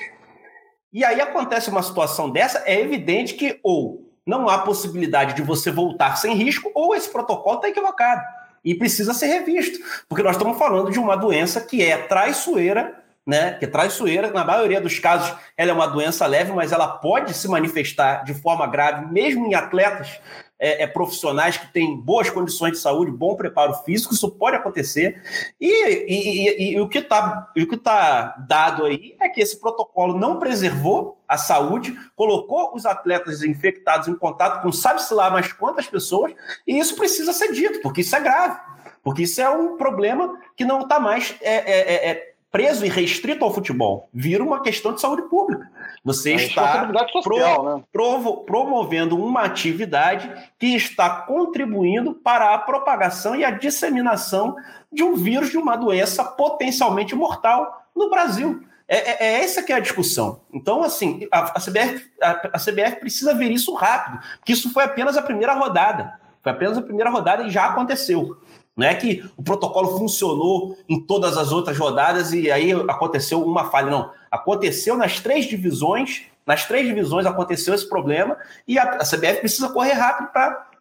[0.92, 5.70] E aí acontece uma situação dessa, é evidente que ou não há possibilidade de você
[5.70, 8.22] voltar sem risco, ou esse protocolo está equivocado
[8.64, 13.52] e precisa ser revisto, porque nós estamos falando de uma doença que é traiçoeira, né?
[13.54, 17.34] Que é traiçoeira, na maioria dos casos, ela é uma doença leve, mas ela pode
[17.34, 20.18] se manifestar de forma grave, mesmo em atletas
[20.58, 25.20] é, é, profissionais que têm boas condições de saúde, bom preparo físico, isso pode acontecer.
[25.60, 27.48] E, e, e, e o que está
[27.82, 34.08] tá dado aí é que esse protocolo não preservou a saúde, colocou os atletas infectados
[34.08, 36.32] em contato com sabe-se lá mais quantas pessoas,
[36.66, 38.58] e isso precisa ser dito, porque isso é grave.
[39.02, 42.88] Porque isso é um problema que não está mais é, é, é, é preso e
[42.88, 44.08] restrito ao futebol.
[44.14, 45.68] Vira uma questão de saúde pública.
[46.04, 47.82] Você é está social, pro, né?
[47.92, 54.54] provo, promovendo uma atividade que está contribuindo para a propagação e a disseminação
[54.92, 58.62] de um vírus, de uma doença potencialmente mortal no Brasil.
[58.86, 60.40] É, é, é essa que é a discussão.
[60.52, 64.84] Então, assim, a, a, CBF, a, a CBF precisa ver isso rápido, porque isso foi
[64.84, 66.20] apenas a primeira rodada.
[66.40, 68.36] Foi apenas a primeira rodada e já aconteceu.
[68.76, 73.70] Não é que o protocolo funcionou em todas as outras rodadas e aí aconteceu uma
[73.70, 73.90] falha.
[73.90, 74.10] Não.
[74.30, 79.92] Aconteceu nas três divisões, nas três divisões aconteceu esse problema e a, CBF precisa correr
[79.92, 80.30] rápido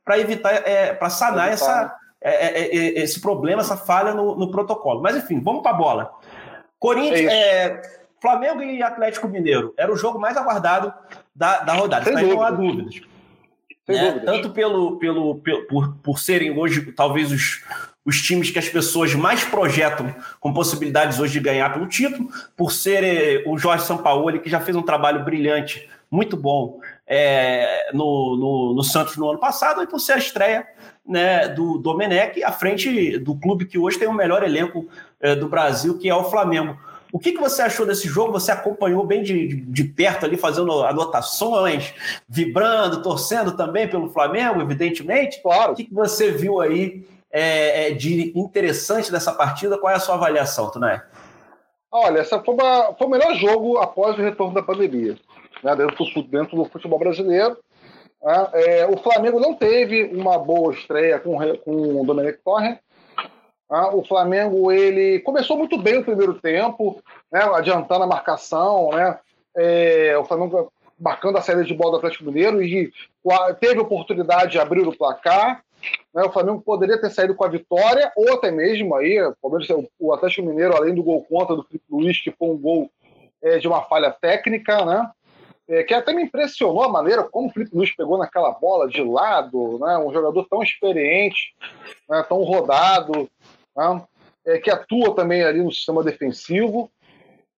[0.03, 4.36] para evitar, é, para sanar essa, é, é, é, é, esse problema, essa falha no,
[4.36, 4.99] no protocolo.
[5.01, 6.13] Mas enfim, vamos para a bola.
[6.79, 7.82] Corinthians, é
[8.19, 10.91] Flamengo e Atlético Mineiro era o jogo mais aguardado
[11.36, 13.01] da, da rodada, não há dúvidas.
[13.88, 14.19] Né?
[14.19, 17.62] Tanto pelo, pelo, pelo, por, por serem hoje talvez os,
[18.06, 22.72] os times que as pessoas mais projetam com possibilidades hoje de ganhar pelo título, por
[22.72, 28.38] ser eh, o Jorge Sampaoli, que já fez um trabalho brilhante, muito bom, é, no,
[28.38, 30.67] no, no, Santos no ano passado, e por ser a estreia
[31.06, 34.88] né, do Domenech à frente do clube que hoje tem o melhor elenco
[35.19, 36.78] é, do Brasil, que é o Flamengo.
[37.13, 38.32] O que, que você achou desse jogo?
[38.32, 41.93] Você acompanhou bem de, de, perto ali, fazendo anotações,
[42.28, 45.39] vibrando, torcendo também pelo Flamengo, evidentemente.
[45.43, 45.73] Claro.
[45.73, 49.78] O que, que você viu aí é, é, de interessante dessa partida?
[49.78, 51.02] Qual é a sua avaliação, Tunay?
[51.91, 55.15] Olha, essa foi, uma, foi o melhor jogo após o retorno da pandemia,
[55.63, 57.56] né, dentro, do, dentro do futebol brasileiro.
[58.23, 62.80] Né, é, o Flamengo não teve uma boa estreia com, com o Dominic Torre,
[63.69, 69.17] o Flamengo ele começou muito bem o primeiro tempo, né, adiantando a marcação, né,
[69.56, 72.91] é, o Flamengo marcando a saída de bola do Atlético Mineiro e
[73.60, 75.63] teve oportunidade de abrir o placar.
[76.13, 79.19] Né, o Flamengo poderia ter saído com a vitória, ou até mesmo aí,
[79.99, 82.89] o Atlético Mineiro, além do gol contra do Felipe Luiz, que foi um gol
[83.41, 85.10] é, de uma falha técnica, né?
[85.67, 89.02] É, que até me impressionou a maneira como o Felipe Luiz pegou naquela bola de
[89.02, 89.97] lado, né?
[89.97, 91.56] um jogador tão experiente,
[92.10, 92.21] né?
[92.28, 93.30] tão rodado,
[93.75, 94.03] né?
[94.45, 96.91] é, que atua também ali no sistema defensivo.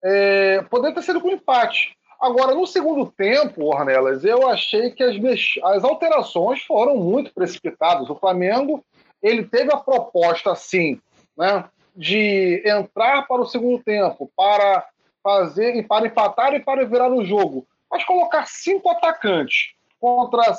[0.03, 1.95] É, poderia ter sido com empate.
[2.19, 5.15] Agora, no segundo tempo, Ornelas, eu achei que as,
[5.63, 8.09] as alterações foram muito precipitadas.
[8.09, 8.83] O Flamengo
[9.21, 10.99] ele teve a proposta, sim,
[11.37, 14.85] né, de entrar para o segundo tempo, para
[15.23, 17.67] fazer, para empatar e para virar o jogo.
[17.89, 20.53] Mas colocar cinco atacantes contra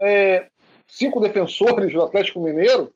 [0.00, 0.48] é,
[0.86, 2.92] cinco defensores do Atlético Mineiro?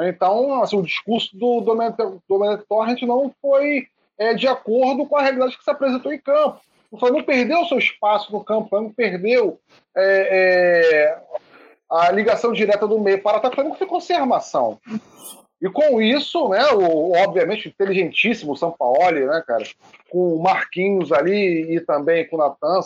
[0.00, 3.86] Então, assim, o discurso do Domenic Torrent não foi
[4.18, 6.60] é, de acordo com a realidade que se apresentou em campo.
[6.90, 9.60] O Flamengo perdeu seu espaço no campo, o Flamengo perdeu
[9.96, 11.18] é, é,
[11.90, 14.78] a ligação direta do meio para o ataque, o Flamengo ficou sem armação.
[15.60, 19.64] E com isso, né, o, obviamente, inteligentíssimo São Paulo, né, cara,
[20.08, 22.80] com o Marquinhos ali e também com o Natan,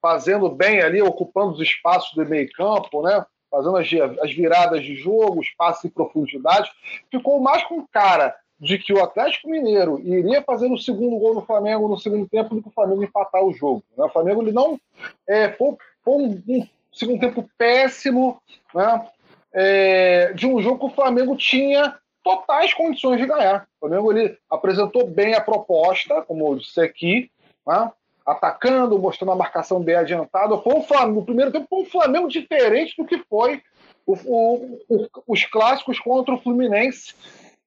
[0.00, 3.86] fazendo bem ali, ocupando os espaços do meio campo, né, fazendo as,
[4.22, 6.72] as viradas de jogo, passes em profundidade,
[7.10, 11.42] ficou mais com cara de que o Atlético Mineiro iria fazer o segundo gol do
[11.42, 13.84] Flamengo no segundo tempo do que o Flamengo empatar o jogo.
[13.96, 14.04] Né?
[14.04, 14.80] O Flamengo ele não
[15.28, 18.40] é, foi, foi um, um, segundo tempo péssimo,
[18.74, 19.06] né?
[19.52, 23.66] é, de um jogo que o Flamengo tinha totais condições de ganhar.
[23.76, 27.30] O Flamengo ele apresentou bem a proposta, como eu disse aqui,
[27.66, 27.90] né?
[28.26, 30.58] Atacando, mostrando a marcação bem adiantada.
[30.58, 33.62] Foi um Flamengo, no primeiro tempo foi um Flamengo diferente do que foi
[34.06, 37.14] o, o, o, os clássicos contra o Fluminense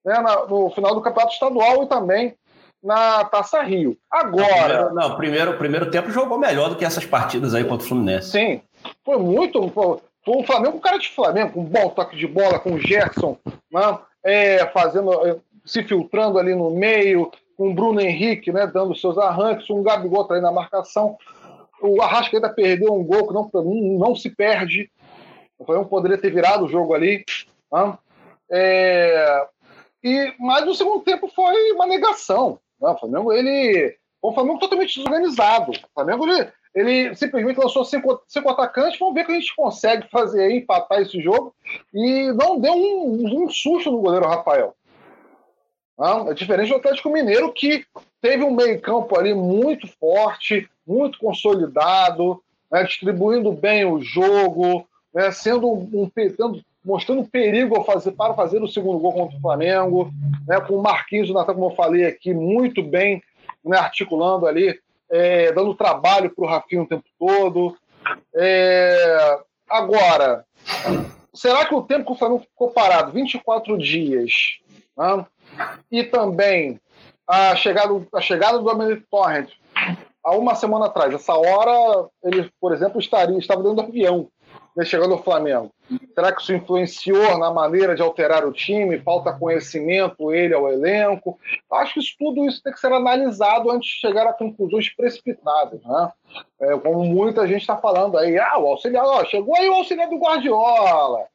[0.06, 0.22] né?
[0.22, 2.36] Na, no final do Campeonato Estadual e também
[2.84, 3.98] na Taça Rio.
[4.12, 4.44] Agora.
[4.44, 7.90] Não, primeiro, não, primeiro, primeiro tempo jogou melhor do que essas partidas aí contra o
[7.90, 8.30] Fluminense.
[8.30, 8.62] Sim.
[9.04, 9.68] Foi muito.
[9.70, 12.74] Foi, foi um Flamengo, um cara de Flamengo, com um bom toque de bola, com
[12.74, 13.38] o Gerson,
[13.72, 13.98] né?
[14.24, 19.70] é, fazendo, se filtrando ali no meio, com o Bruno Henrique, né, dando seus arranques,
[19.70, 21.18] um Gabigol tá aí na marcação.
[21.82, 23.50] O Arrascaeta perdeu um gol que não,
[23.98, 24.90] não se perde.
[25.58, 27.24] O Flamengo poderia ter virado o jogo ali.
[27.72, 27.98] Né?
[28.52, 29.48] É,
[30.04, 32.60] e, mas o segundo tempo foi uma negação.
[32.80, 32.90] Né?
[32.90, 33.98] O Flamengo, ele.
[34.22, 35.72] O Flamengo totalmente desorganizado.
[35.72, 39.56] O Flamengo, ele, ele simplesmente lançou cinco, cinco atacantes, vamos ver o que a gente
[39.56, 41.54] consegue fazer aí, empatar esse jogo,
[41.94, 44.76] e não deu um, um susto no goleiro Rafael.
[45.98, 47.86] Não, é diferente do Atlético Mineiro, que
[48.22, 55.72] teve um meio-campo ali muito forte, muito consolidado, né, distribuindo bem o jogo, né, sendo
[55.72, 60.12] um, tendo, mostrando perigo ao fazer, para fazer o segundo gol contra o Flamengo,
[60.46, 63.24] né, com o Marquinhos, como eu falei aqui, muito bem
[63.64, 64.78] né, articulando ali
[65.10, 67.78] é, dando trabalho para o Rafinha o tempo todo.
[68.34, 70.46] É, agora,
[71.34, 74.32] será que o tempo que o Flamengo ficou parado, 24 dias,
[74.98, 75.26] né,
[75.92, 76.80] e também
[77.28, 79.52] a chegada, a chegada do Dominic Torrent
[80.24, 84.30] há uma semana atrás, essa hora ele, por exemplo, estaria, estava dentro do avião
[84.76, 85.72] né, chegando ao Flamengo.
[86.14, 89.00] Será que isso influenciou na maneira de alterar o time?
[89.00, 91.40] Falta conhecimento ele ao elenco?
[91.72, 95.82] Acho que isso, tudo isso tem que ser analisado antes de chegar a conclusões precipitadas.
[95.84, 96.12] Né?
[96.60, 100.10] É, como muita gente está falando aí, ah, o auxiliar, ó, chegou aí o auxiliar
[100.10, 101.26] do Guardiola.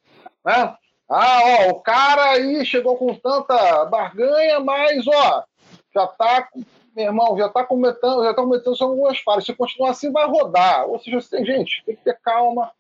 [0.44, 0.74] Né?
[1.10, 5.44] Ah, ó, o cara aí chegou com tanta barganha, mas ó,
[5.92, 6.48] já está
[6.94, 9.44] meu irmão, já está cometendo, já tá cometendo algumas falhas.
[9.44, 10.86] Se continuar assim, vai rodar.
[10.86, 12.70] Ou seja, tem gente, tem que ter calma,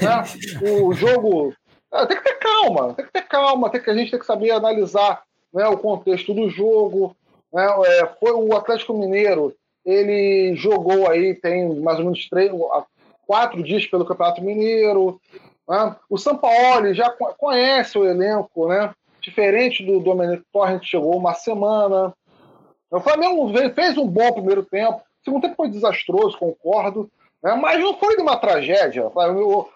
[0.00, 0.24] né?
[0.82, 1.54] O jogo.
[1.92, 4.26] É, tem que ter calma, tem que ter calma, tem que, a gente tem que
[4.26, 7.16] saber analisar né, o contexto do jogo.
[7.52, 7.66] Né?
[7.86, 9.52] É, foi o Atlético Mineiro,
[9.84, 12.52] ele jogou aí, tem mais ou menos três,
[13.26, 15.20] quatro dias pelo Campeonato Mineiro.
[15.70, 15.94] Né?
[16.08, 18.92] O Sampaoli já conhece o elenco, né?
[19.20, 22.12] Diferente do Domenico Torrent, chegou uma semana.
[22.90, 24.98] O Flamengo fez um bom primeiro tempo.
[24.98, 27.08] O segundo tempo foi desastroso, concordo.
[27.40, 27.54] Né?
[27.54, 29.04] Mas não foi de uma tragédia.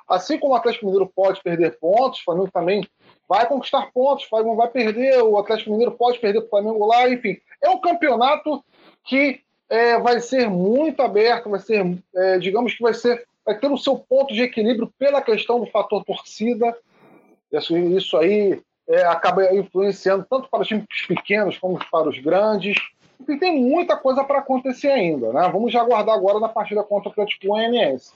[0.08, 2.84] Assim como o Atlético Mineiro pode perder pontos, o Flamengo também
[3.28, 6.86] vai conquistar pontos, o Flamengo vai perder, o Atlético Mineiro pode perder para o Flamengo
[6.86, 7.38] lá, enfim.
[7.62, 8.64] É um campeonato
[9.04, 13.70] que é, vai ser muito aberto, vai ser, é, digamos que vai ser, vai ter
[13.70, 16.76] o seu ponto de equilíbrio pela questão do fator torcida.
[17.52, 22.76] Isso, isso aí é, acaba influenciando tanto para os times pequenos como para os grandes.
[23.20, 25.48] Enfim, tem muita coisa para acontecer ainda, né?
[25.52, 28.12] Vamos já aguardar agora na partida contra o Atlético Goianiense.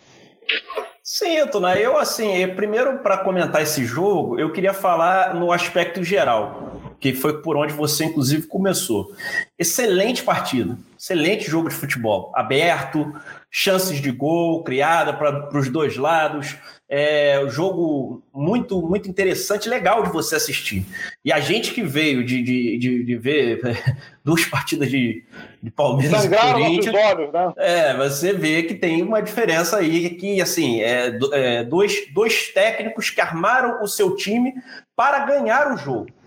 [1.03, 6.78] Sim, Tuna, eu assim, primeiro para comentar esse jogo, eu queria falar no aspecto geral,
[7.01, 9.13] que foi por onde você inclusive começou.
[9.59, 13.13] Excelente partida, excelente jogo de futebol, aberto,
[13.51, 16.57] chances de gol criada para os dois lados,
[16.91, 20.87] é um jogo muito muito interessante, legal de você assistir.
[21.23, 23.61] E a gente que veio de, de, de, de ver
[24.25, 25.23] duas partidas de,
[25.63, 27.53] de Palmeiras e Corinthians, olhos, né?
[27.59, 33.11] é, você vê que tem uma diferença aí que assim é, é, dois, dois técnicos
[33.11, 34.55] que armaram o seu time
[34.97, 36.18] para ganhar o jogo.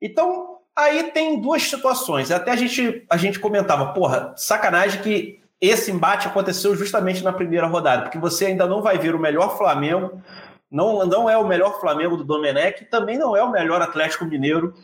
[0.00, 2.30] Então aí tem duas situações.
[2.30, 7.66] Até a gente a gente comentava, porra, sacanagem que esse embate aconteceu justamente na primeira
[7.66, 10.22] rodada, porque você ainda não vai ver o melhor Flamengo,
[10.70, 14.74] não, não é o melhor Flamengo do Domenech, também não é o melhor Atlético Mineiro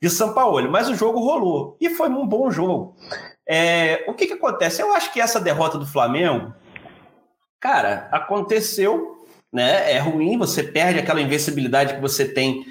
[0.00, 2.96] de São Paulo, mas o jogo rolou e foi um bom jogo.
[3.46, 4.80] É, o que, que acontece?
[4.80, 6.54] Eu acho que essa derrota do Flamengo,
[7.60, 9.92] cara, aconteceu, né?
[9.92, 12.64] É ruim, você perde aquela invencibilidade que você tem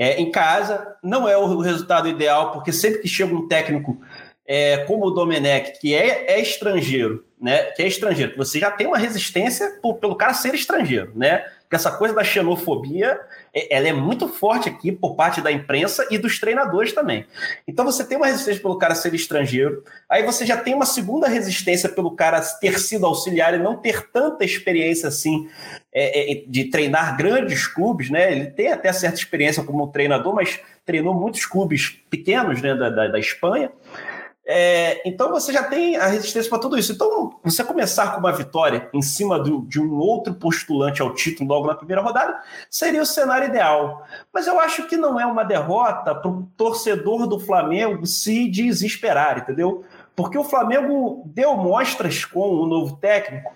[0.00, 4.00] é, em casa, não é o resultado ideal, porque sempre que chega um técnico
[4.46, 7.64] é, como o Domenech, que é, é, estrangeiro, né?
[7.72, 11.44] Que é estrangeiro, você já tem uma resistência por, pelo cara ser estrangeiro, né?
[11.68, 13.20] Porque essa coisa da xenofobia,
[13.54, 17.26] é, ela é muito forte aqui por parte da imprensa e dos treinadores também.
[17.66, 21.28] Então você tem uma resistência pelo cara ser estrangeiro, aí você já tem uma segunda
[21.28, 25.46] resistência pelo cara ter sido auxiliar e não ter tanta experiência assim
[25.92, 28.32] é, é, de treinar grandes clubes, né?
[28.32, 33.08] Ele tem até certa experiência como treinador, mas treinou muitos clubes pequenos né, da, da,
[33.08, 33.70] da Espanha.
[34.50, 36.90] É, então você já tem a resistência para tudo isso.
[36.92, 41.50] Então, você começar com uma vitória em cima do, de um outro postulante ao título
[41.50, 42.40] logo na primeira rodada
[42.70, 44.06] seria o cenário ideal.
[44.32, 49.40] Mas eu acho que não é uma derrota para o torcedor do Flamengo se desesperar,
[49.40, 49.84] entendeu?
[50.16, 53.52] Porque o Flamengo deu mostras com o novo técnico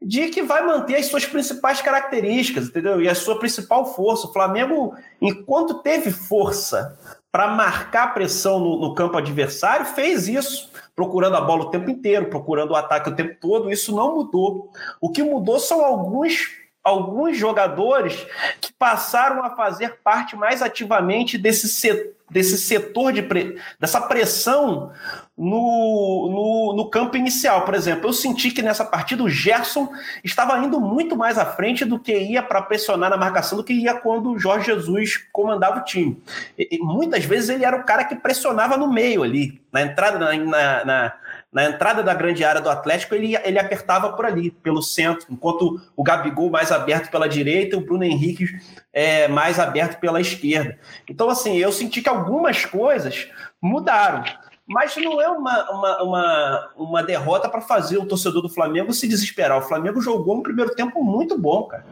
[0.00, 3.02] de que vai manter as suas principais características, entendeu?
[3.02, 4.26] E a sua principal força.
[4.26, 6.98] O Flamengo, enquanto teve força
[7.32, 12.28] para marcar pressão no, no, campo adversário, fez isso, procurando a bola o tempo inteiro,
[12.28, 13.70] procurando o ataque o tempo todo.
[13.70, 14.70] Isso não mudou.
[15.00, 16.48] O que mudou são alguns
[16.82, 18.26] alguns jogadores
[18.60, 23.58] que passaram a fazer parte mais ativamente desse setor desse setor de pre...
[23.78, 24.92] dessa pressão
[25.36, 27.64] no, no, no, campo inicial.
[27.64, 29.88] Por exemplo, eu senti que nessa partida o Gerson
[30.22, 33.72] estava indo muito mais à frente do que ia para pressionar na marcação do que
[33.72, 36.22] ia quando o Jorge Jesus comandava o time.
[36.56, 40.18] E, e muitas vezes ele era o cara que pressionava no meio ali, na entrada,
[40.18, 41.12] na, na, na
[41.52, 45.80] na entrada da grande área do Atlético, ele, ele apertava por ali, pelo centro, enquanto
[45.96, 48.46] o Gabigol mais aberto pela direita e o Bruno Henrique
[48.92, 50.78] é, mais aberto pela esquerda.
[51.08, 53.28] Então, assim, eu senti que algumas coisas
[53.60, 54.22] mudaram.
[54.64, 59.08] Mas não é uma, uma, uma, uma derrota para fazer o torcedor do Flamengo se
[59.08, 59.58] desesperar.
[59.58, 61.84] O Flamengo jogou um primeiro tempo muito bom, cara.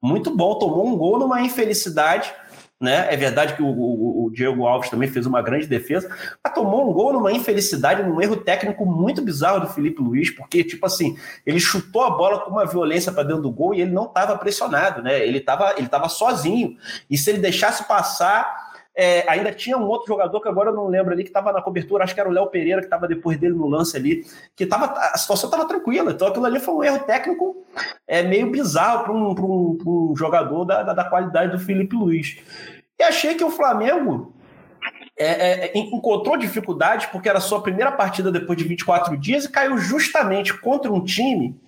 [0.00, 0.58] Muito bom.
[0.58, 2.32] Tomou um gol numa infelicidade
[2.82, 3.06] né?
[3.10, 6.10] É verdade que o, o, o, Diego Alves também fez uma grande defesa,
[6.42, 10.64] mas tomou um gol numa infelicidade, num erro técnico muito bizarro do Felipe Luiz, porque,
[10.64, 11.16] tipo assim,
[11.46, 14.36] ele chutou a bola com uma violência para dentro do gol e ele não estava
[14.36, 15.24] pressionado, né?
[15.24, 16.76] Ele estava ele tava sozinho.
[17.08, 18.61] E se ele deixasse passar.
[18.94, 21.62] É, ainda tinha um outro jogador que agora eu não lembro ali, que estava na
[21.62, 24.24] cobertura, acho que era o Léo Pereira, que estava depois dele no lance ali,
[24.54, 26.12] que tava, a situação estava tranquila.
[26.12, 27.64] Então aquilo ali foi um erro técnico
[28.06, 32.38] é, meio bizarro para um, um, um jogador da, da, da qualidade do Felipe Luiz.
[32.98, 34.34] E achei que o Flamengo
[35.18, 39.50] é, é, é encontrou dificuldades porque era sua primeira partida depois de 24 dias e
[39.50, 41.58] caiu justamente contra um time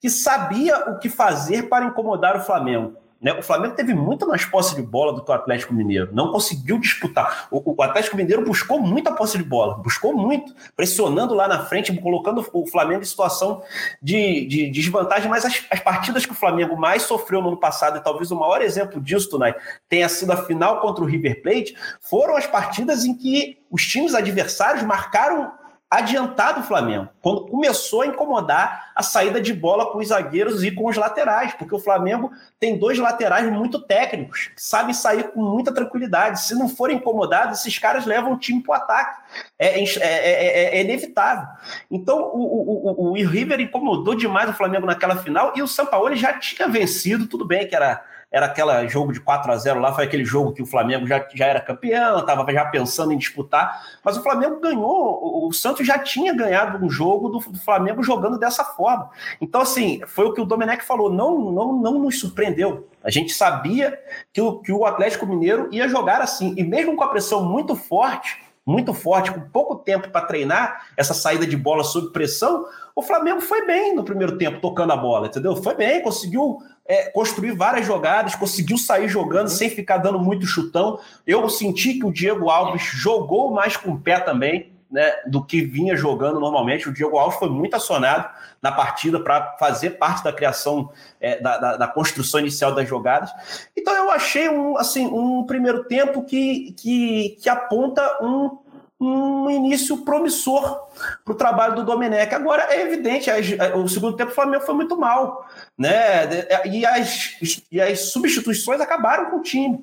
[0.00, 3.07] que sabia o que fazer para incomodar o Flamengo.
[3.20, 3.32] Né?
[3.32, 6.78] O Flamengo teve muito mais posse de bola do que o Atlético Mineiro, não conseguiu
[6.78, 7.48] disputar.
[7.50, 11.92] O, o, Atlético Mineiro buscou muita posse de bola, buscou muito, pressionando lá na frente,
[12.00, 13.62] colocando o Flamengo em situação
[14.00, 15.28] de, de, de desvantagem.
[15.28, 18.38] Mas as, as, partidas que o Flamengo mais sofreu no ano passado, e talvez o
[18.38, 19.54] maior exemplo disso, Tunay,
[19.88, 24.14] tenha sido a final contra o River Plate, foram as partidas em que os times
[24.14, 25.52] adversários marcaram
[25.90, 30.70] adiantado o Flamengo, quando começou a incomodar a saída de bola com os zagueiros e
[30.70, 32.30] com os laterais, porque o Flamengo
[32.60, 36.42] tem dois laterais muito técnicos, que sabem sair com muita tranquilidade.
[36.42, 39.22] Se não forem incomodados, esses caras levam o time para o ataque.
[39.58, 41.46] É, é, é, é, inevitável.
[41.90, 46.16] Então, o, o, o, o River incomodou demais o Flamengo naquela final e o Sampaoli
[46.16, 49.92] já tinha vencido, tudo bem que era era aquele jogo de 4 a 0 lá,
[49.92, 53.82] foi aquele jogo que o Flamengo já, já era campeão, estava já pensando em disputar,
[54.04, 58.38] mas o Flamengo ganhou, o, Santos já tinha ganhado um jogo do, do, Flamengo jogando
[58.38, 59.10] dessa forma.
[59.40, 62.86] Então, assim, foi o que o Domenech falou, não, não, não nos surpreendeu.
[63.02, 63.98] A gente sabia
[64.32, 67.74] que o, que o Atlético Mineiro ia jogar assim, e mesmo com a pressão muito
[67.74, 73.00] forte, muito forte, com pouco tempo para treinar essa saída de bola sob pressão, o
[73.00, 75.56] Flamengo foi bem no primeiro tempo tocando a bola, entendeu?
[75.56, 81.00] Foi bem, conseguiu é, construir várias jogadas, conseguiu sair jogando sem ficar dando muito chutão.
[81.26, 85.60] Eu senti que o Diego Alves jogou mais com o pé também, né, do que
[85.60, 86.88] vinha jogando normalmente.
[86.88, 88.28] O Diego Alves foi muito acionado
[88.60, 93.30] na partida para fazer parte da criação, é, da, da, da, construção inicial das jogadas.
[93.76, 98.58] Então eu achei um, assim, um primeiro tempo que, que, que aponta um
[99.00, 100.88] um início promissor
[101.24, 102.34] para o trabalho do Domenech.
[102.34, 103.30] Agora, é evidente,
[103.76, 106.26] o segundo tempo o Flamengo foi muito mal, né?
[106.64, 109.78] E as, e as substituições acabaram com o time.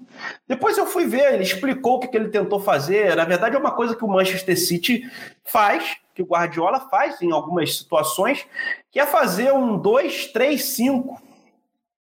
[0.48, 3.16] Depois eu fui ver, ele explicou o que, que ele tentou fazer.
[3.16, 5.10] Na verdade, é uma coisa que o Manchester City
[5.46, 8.46] faz, que o Guardiola faz em algumas situações,
[8.92, 11.22] que é fazer um 2, 3, 5.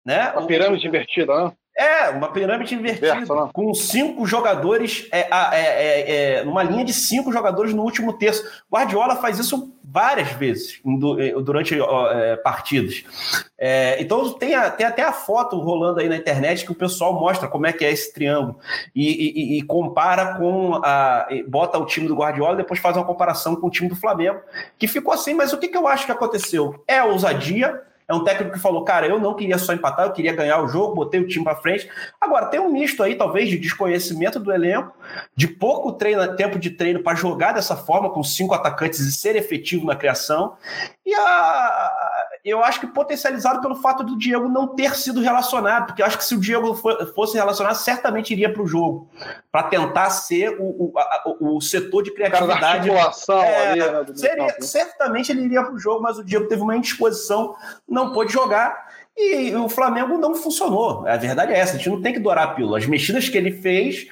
[0.06, 0.32] Né?
[0.32, 1.52] Uma pirâmide invertida, né?
[1.80, 3.50] É, uma pirâmide invertida, né?
[3.54, 8.46] com cinco jogadores, é, é, é, é, numa linha de cinco jogadores no último terço.
[8.70, 10.82] Guardiola faz isso várias vezes
[11.20, 13.06] eh, durante é, partidas.
[13.58, 17.18] É, então tem, a, tem, até a foto rolando aí na internet que o pessoal
[17.18, 18.60] mostra como é que é esse triângulo
[18.94, 21.30] e, e, e compara com a.
[21.48, 24.42] bota o time do Guardiola e depois faz uma comparação com o time do Flamengo,
[24.78, 26.84] que ficou assim, mas o que, que eu acho que aconteceu?
[26.86, 30.12] É a ousadia é um técnico que falou, cara, eu não queria só empatar, eu
[30.12, 31.88] queria ganhar o jogo, botei o time para frente.
[32.20, 34.98] Agora, tem um misto aí, talvez, de desconhecimento do elenco,
[35.36, 39.36] de pouco treino, tempo de treino para jogar dessa forma, com cinco atacantes e ser
[39.36, 40.58] efetivo na criação.
[41.06, 46.02] E a, eu acho que potencializado pelo fato do Diego não ter sido relacionado, porque
[46.02, 46.74] eu acho que se o Diego
[47.14, 49.10] fosse relacionado, certamente iria para o jogo,
[49.52, 52.90] para tentar ser o, o, a, o, setor de criatividade.
[52.90, 54.54] É, ali, né, seria, né?
[54.62, 57.56] certamente ele iria para o jogo, mas o Diego teve uma indisposição,
[57.88, 58.88] não pôde jogar.
[59.18, 61.06] E o Flamengo não funcionou.
[61.06, 62.78] A verdade é essa, a gente não tem que dourar a pílula.
[62.78, 64.08] As mexidas que ele fez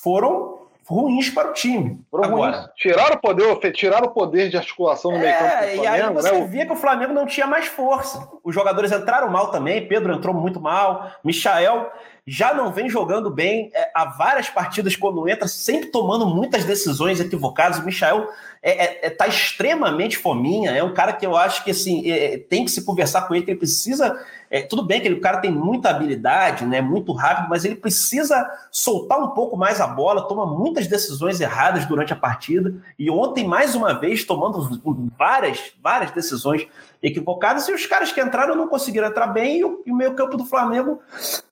[0.00, 0.57] foram
[0.88, 2.00] ruins para o time.
[2.12, 5.82] Agora, tiraram o poder, tiraram o poder de articulação no é, meio campo do Flamengo.
[5.82, 6.46] E aí você né?
[6.46, 8.26] via que o Flamengo não tinha mais força.
[8.42, 11.90] Os jogadores entraram mal também, Pedro entrou muito mal, Michael
[12.28, 17.20] já não vem jogando bem é, há várias partidas quando entra, sempre tomando muitas decisões
[17.20, 17.78] equivocadas.
[17.78, 18.28] O Michael
[18.62, 22.34] é, é, é, tá extremamente fominha, é um cara que eu acho que assim, é,
[22.34, 24.20] é, tem que se conversar com ele, que ele precisa.
[24.68, 28.46] tudo bem que ele, o cara tem muita habilidade, né, muito rápido, mas ele precisa
[28.70, 32.74] soltar um pouco mais a bola, toma muitas decisões erradas durante a partida.
[32.98, 34.82] E ontem, mais uma vez, tomando
[35.16, 36.66] várias, várias decisões
[37.02, 40.44] equivocadas, e os caras que entraram não conseguiram entrar bem, e o, o meio-campo do
[40.44, 41.00] Flamengo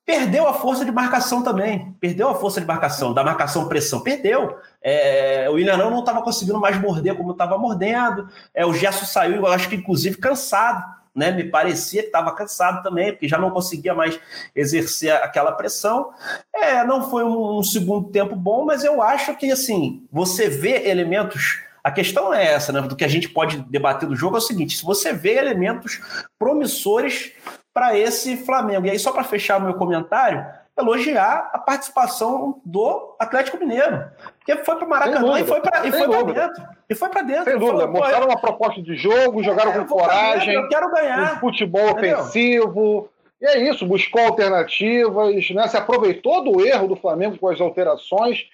[0.07, 1.93] Perdeu a força de marcação também.
[1.99, 4.01] Perdeu a força de marcação, da marcação pressão.
[4.01, 4.57] Perdeu.
[4.81, 8.29] É, o Ilharão não estava conseguindo mais morder como estava mordendo.
[8.55, 10.95] É, o Gerson saiu, eu acho que inclusive cansado.
[11.13, 11.33] Né?
[11.33, 14.21] Me parecia que estava cansado também, porque já não conseguia mais
[14.55, 16.11] exercer aquela pressão.
[16.55, 20.89] É, não foi um, um segundo tempo bom, mas eu acho que assim, você vê
[20.89, 22.81] elementos a questão é essa, né?
[22.81, 26.01] Do que a gente pode debater do jogo é o seguinte: se você vê elementos
[26.37, 27.33] promissores
[27.73, 28.87] para esse Flamengo.
[28.87, 30.45] E aí, só para fechar o meu comentário,
[30.77, 34.05] elogiar a participação do Atlético Mineiro.
[34.39, 36.65] Porque foi para o Maracanã e foi para dentro.
[36.91, 37.45] E foi para dentro.
[37.45, 37.87] Sem dúvida.
[37.87, 40.55] Mostraram uma proposta de jogo, jogaram é, com coragem.
[40.55, 41.37] eu quero ganhar.
[41.37, 42.19] Um futebol Entendeu?
[42.19, 43.09] ofensivo.
[43.41, 45.69] E é isso, buscou alternativas, né?
[45.69, 48.47] se aproveitou do erro do Flamengo com as alterações,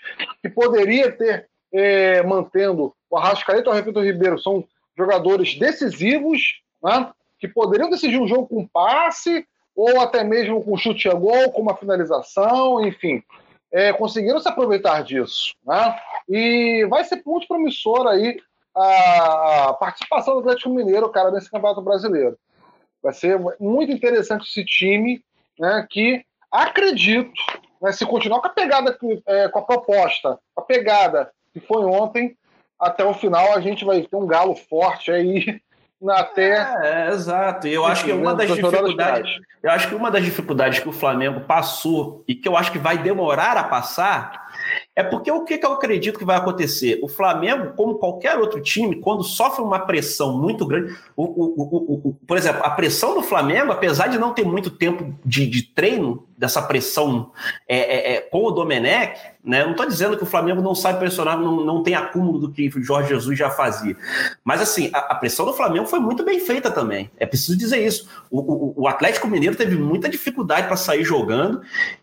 [0.43, 4.65] que poderia ter é, mantendo o Arrascaeta e o Repito Ribeiro, são
[4.97, 7.11] jogadores decisivos, né?
[7.39, 11.63] que poderiam decidir um jogo com passe, ou até mesmo com chute a gol, com
[11.63, 13.23] uma finalização, enfim.
[13.73, 15.55] É, conseguiram se aproveitar disso.
[15.65, 15.99] Né?
[16.29, 18.39] E vai ser muito promissor aí
[18.75, 22.39] a participação do Atlético Mineiro, cara, nesse Campeonato Brasileiro.
[23.03, 25.23] Vai ser muito interessante esse time,
[25.59, 27.33] né, que acredito,
[27.81, 28.97] né, se continuar com a pegada,
[29.27, 32.37] é, com a proposta, a pegada que foi ontem,
[32.79, 35.61] até o final a gente vai ter um galo forte aí
[36.11, 36.51] até.
[36.51, 37.69] É, é, exato.
[37.69, 39.31] E eu acho que uma das dificuldades.
[39.63, 42.79] Eu acho que uma das dificuldades que o Flamengo passou e que eu acho que
[42.79, 44.51] vai demorar a passar
[44.95, 46.99] é porque o que, que eu acredito que vai acontecer?
[47.03, 52.15] O Flamengo, como qualquer outro time, quando sofre uma pressão muito grande, o, o, o,
[52.27, 56.27] por exemplo, a pressão do Flamengo, apesar de não ter muito tempo de, de treino
[56.37, 57.31] dessa pressão
[57.69, 59.65] é, é, é, com o Domenech, né?
[59.65, 62.69] Não estou dizendo que o Flamengo não sabe pressionar, não, não tem acúmulo do que
[62.69, 63.97] o Jorge Jesus já fazia.
[64.45, 67.11] Mas assim, a, a, pressão do Flamengo foi muito bem feita também.
[67.19, 68.09] É preciso dizer isso.
[68.31, 71.61] O, o, o Atlético Mineiro teve muita dificuldade para sair jogando.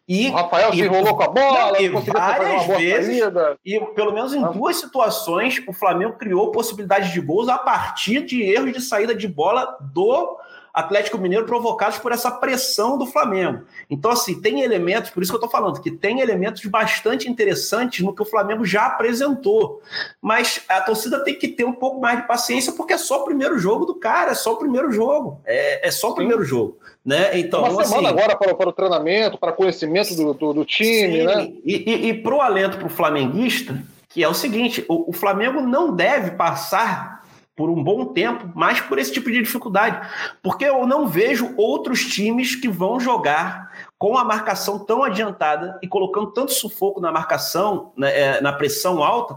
[0.08, 3.22] E, o Rafael se enrolou com a bola, não, e várias vezes,
[3.64, 8.42] e pelo menos em duas situações, o Flamengo criou possibilidade de gols a partir de
[8.42, 10.38] erros de saída de bola do
[10.74, 13.64] Atlético Mineiro provocados por essa pressão do Flamengo.
[13.90, 18.04] Então, assim, tem elementos, por isso que eu estou falando, que tem elementos bastante interessantes
[18.04, 19.82] no que o Flamengo já apresentou.
[20.22, 23.26] Mas a torcida tem que ter um pouco mais de paciência, porque é só o
[23.26, 25.42] primeiro jogo do cara, é só o primeiro jogo.
[25.46, 26.50] É, é só o primeiro Sim.
[26.50, 26.78] jogo.
[27.06, 27.40] Né?
[27.40, 31.20] Então, Uma assim, semana agora para, para o treinamento, para conhecimento do, do, do time,
[31.20, 31.52] sim, né?
[31.66, 35.14] E, e, e para o alento para o flamenguista, que é o seguinte: o, o
[35.14, 37.19] Flamengo não deve passar
[37.60, 40.00] por um bom tempo, mas por esse tipo de dificuldade.
[40.42, 45.88] Porque eu não vejo outros times que vão jogar com a marcação tão adiantada e
[45.88, 49.36] colocando tanto sufoco na marcação, né, é, na pressão alta,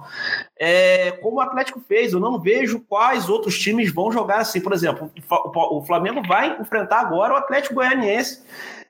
[0.56, 2.12] é, como o Atlético fez.
[2.12, 4.60] Eu não vejo quais outros times vão jogar assim.
[4.60, 5.10] Por exemplo,
[5.52, 8.44] o Flamengo vai enfrentar agora o Atlético Goianiense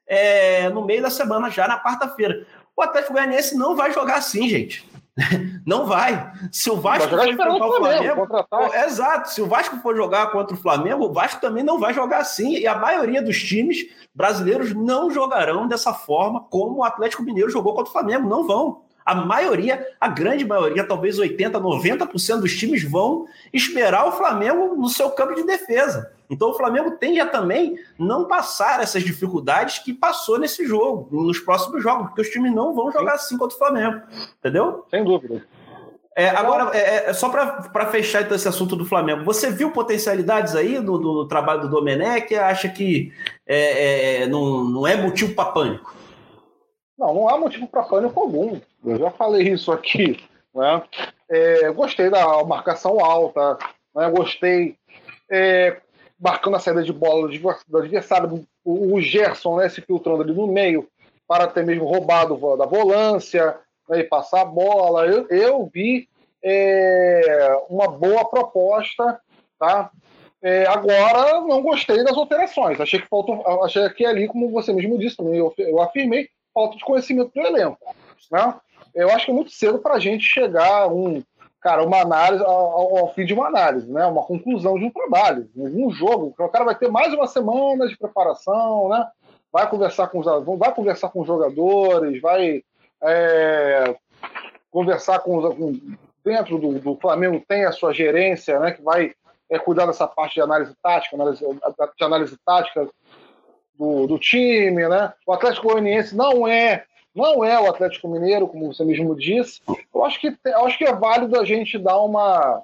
[0.06, 2.46] é, no meio da semana, já na quarta-feira.
[2.76, 4.91] O Atlético Goianiense não vai jogar assim, gente.
[5.66, 6.32] Não vai.
[6.50, 9.30] Se o Vasco for jogar o Flamengo, Flamengo exato.
[9.30, 12.56] Se o Vasco for jogar contra o Flamengo, o Vasco também não vai jogar assim.
[12.56, 17.74] E a maioria dos times brasileiros não jogarão dessa forma como o Atlético Mineiro jogou
[17.74, 18.28] contra o Flamengo.
[18.28, 18.82] Não vão.
[19.04, 24.88] A maioria, a grande maioria, talvez 80, 90% dos times vão esperar o Flamengo no
[24.88, 26.12] seu campo de defesa.
[26.32, 31.38] Então o Flamengo tende a também não passar essas dificuldades que passou nesse jogo, nos
[31.38, 34.00] próximos jogos, porque os times não vão jogar assim contra o Flamengo.
[34.38, 34.86] Entendeu?
[34.90, 35.44] Sem dúvida.
[36.16, 40.54] É, agora, é, é só para fechar então esse assunto do Flamengo, você viu potencialidades
[40.54, 42.34] aí do, do trabalho do Domenech?
[42.34, 43.12] Acha que
[43.46, 45.94] é, é, não, não é motivo para pânico?
[46.98, 48.58] Não, não há motivo para pânico algum.
[48.84, 50.18] Eu já falei isso aqui.
[50.54, 50.82] Né?
[51.28, 53.58] É, gostei da marcação alta,
[53.94, 54.10] né?
[54.10, 54.76] gostei
[55.30, 55.80] é,
[56.22, 57.28] marcando a saída de bola
[57.66, 60.88] do adversário, o Gerson né, se filtrando ali no meio
[61.26, 63.56] para até mesmo roubar do, da volância
[63.88, 65.04] né, e passar a bola.
[65.06, 66.08] Eu, eu vi
[66.40, 69.20] é, uma boa proposta,
[69.58, 69.90] tá?
[70.40, 72.80] É, agora não gostei das alterações.
[72.80, 76.76] Achei que faltou, achei que ali, como você mesmo disse também, eu, eu afirmei, falta
[76.76, 77.78] de conhecimento do elenco.
[78.30, 78.54] Né?
[78.94, 81.22] Eu acho que é muito cedo para a gente chegar a um,
[81.62, 84.04] cara, uma análise ao, ao, fim de uma análise, né?
[84.04, 86.34] Uma conclusão de um trabalho, um jogo.
[86.36, 89.06] O cara vai ter mais uma semana de preparação, né?
[89.52, 90.26] Vai conversar com os,
[90.58, 92.64] vai conversar com os jogadores, vai
[93.00, 93.94] é,
[94.70, 95.78] conversar com os com,
[96.24, 98.72] dentro do, do, Flamengo tem a sua gerência, né?
[98.72, 99.14] Que vai
[99.48, 102.88] é, cuidar dessa parte de análise tática, análise, de análise tática
[103.78, 105.12] do, do time, né?
[105.24, 106.84] O Atlético Goianiense não é
[107.14, 109.60] não é o Atlético Mineiro, como você mesmo disse.
[109.94, 112.62] Eu acho que, eu acho que é válido a gente dar uma.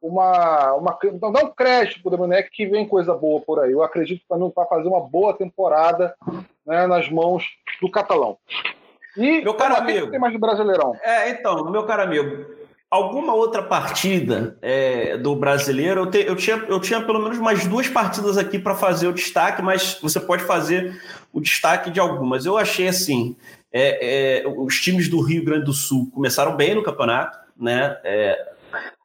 [0.00, 0.98] uma, uma
[1.30, 3.72] dar um crédito para o Domenech que vem coisa boa por aí.
[3.72, 6.14] Eu acredito que vai fazer uma boa temporada
[6.64, 7.44] né, nas mãos
[7.80, 8.38] do catalão.
[9.16, 10.94] E meu caro amigo, tem mais do Brasileirão.
[11.02, 12.46] É, então, meu caro amigo,
[12.90, 16.02] alguma outra partida é, do brasileiro?
[16.02, 19.12] Eu, te, eu, tinha, eu tinha pelo menos mais duas partidas aqui para fazer o
[19.12, 21.00] destaque, mas você pode fazer
[21.32, 22.46] o destaque de algumas.
[22.46, 23.36] Eu achei assim:
[23.72, 27.98] é, é, os times do Rio Grande do Sul começaram bem no campeonato, né?
[28.04, 28.52] É,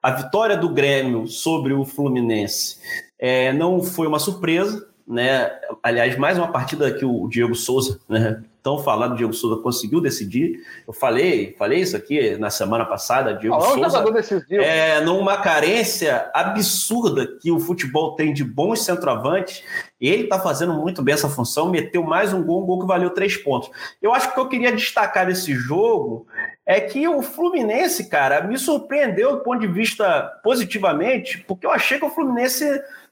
[0.01, 2.77] a vitória do Grêmio sobre o Fluminense
[3.17, 5.51] é, não foi uma surpresa, né?
[5.81, 8.43] Aliás, mais uma partida que o Diego Souza, né?
[8.63, 10.61] Tão falado, Diego Souza conseguiu decidir.
[10.87, 14.05] Eu falei, falei isso aqui na semana passada, Diego Falou Souza.
[14.49, 19.61] É, numa carência absurda que o futebol tem de bons centroavantes,
[19.99, 23.09] ele está fazendo muito bem essa função, meteu mais um gol, um gol que valeu
[23.09, 23.69] três pontos.
[24.01, 26.25] Eu acho que o que eu queria destacar desse jogo
[26.65, 31.99] é que o Fluminense, cara, me surpreendeu do ponto de vista positivamente, porque eu achei
[31.99, 32.65] que o Fluminense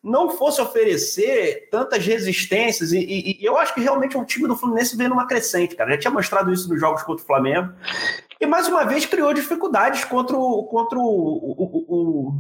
[0.04, 4.56] não fosse oferecer tantas resistências, e, e, e eu acho que realmente o time do
[4.56, 5.92] Fluminense veio numa crescente, cara.
[5.92, 7.72] Já tinha mostrado isso nos jogos contra o Flamengo.
[8.40, 11.54] E mais uma vez criou dificuldades contra o, contra o, o,
[11.88, 12.34] o,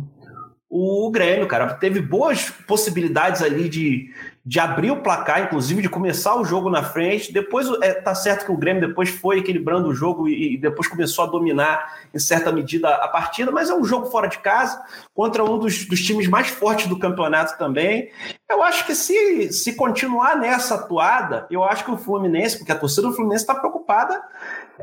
[0.70, 1.76] o, o Grêmio, cara.
[1.76, 4.12] Teve boas possibilidades ali de,
[4.43, 7.31] de abrir o placar, inclusive de começar o jogo na frente.
[7.31, 10.87] Depois é, tá certo que o Grêmio depois foi equilibrando o jogo e, e, depois
[10.87, 14.81] começou a dominar em certa medida a partida, mas é um jogo fora de casa
[15.13, 18.09] contra um dos, dos times mais fortes do campeonato também.
[18.49, 22.77] Eu acho que se, se continuar nessa atuada, eu acho que o Fluminense, porque a
[22.77, 24.21] torcida do Fluminense está preocupada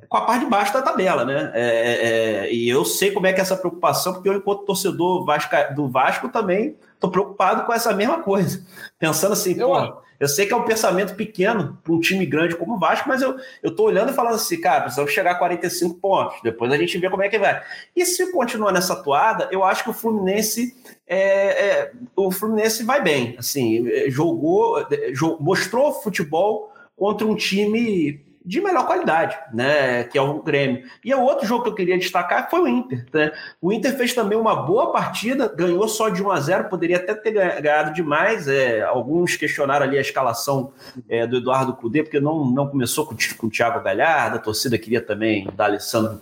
[0.09, 1.51] com a parte de baixo da tabela, né?
[1.53, 4.65] É, é, é, e eu sei como é que é essa preocupação, porque eu, enquanto
[4.65, 5.27] torcedor
[5.75, 8.65] do Vasco, também estou preocupado com essa mesma coisa.
[8.99, 12.57] Pensando assim, eu, pô, eu sei que é um pensamento pequeno para um time grande
[12.57, 15.35] como o Vasco, mas eu, eu tô olhando e falando assim, cara, precisamos chegar a
[15.37, 17.63] 45 pontos, depois a gente vê como é que vai.
[17.95, 20.77] E se continuar nessa toada, eu acho que o Fluminense
[21.07, 28.63] é, é, o Fluminense vai bem, assim, jogou, jogou mostrou futebol contra um time de
[28.63, 30.05] melhor qualidade, né?
[30.05, 30.83] Que é o Grêmio.
[31.05, 33.05] E o outro jogo que eu queria destacar foi o Inter.
[33.13, 33.31] Né?
[33.61, 37.15] O Inter fez também uma boa partida, ganhou só de 1 a 0 poderia até
[37.15, 38.49] ter ganhado demais.
[38.49, 40.73] É, alguns questionaram ali a escalação
[41.11, 44.79] é, do Eduardo Cudê, porque não, não começou com, com o Thiago Galhardo, a torcida
[44.79, 46.19] queria também dar Alessandro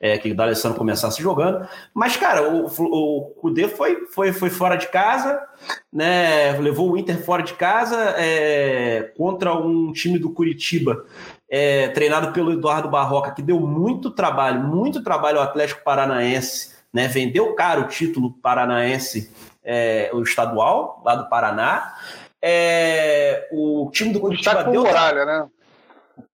[0.00, 1.66] é, que o D'Alessandro começasse jogando.
[1.94, 5.40] Mas, cara, o, o Kudê foi, foi, foi fora de casa,
[5.92, 6.52] né?
[6.58, 11.04] Levou o Inter fora de casa é, contra um time do Curitiba,
[11.50, 17.08] é, treinado pelo Eduardo Barroca, que deu muito trabalho, muito trabalho ao Atlético Paranaense, né?
[17.08, 19.32] Vendeu caro o título paranaense,
[19.64, 21.94] é, o estadual, lá do Paraná.
[22.40, 24.84] É, o time do Curitiba deu.
[24.84, 25.46] Muralha, né?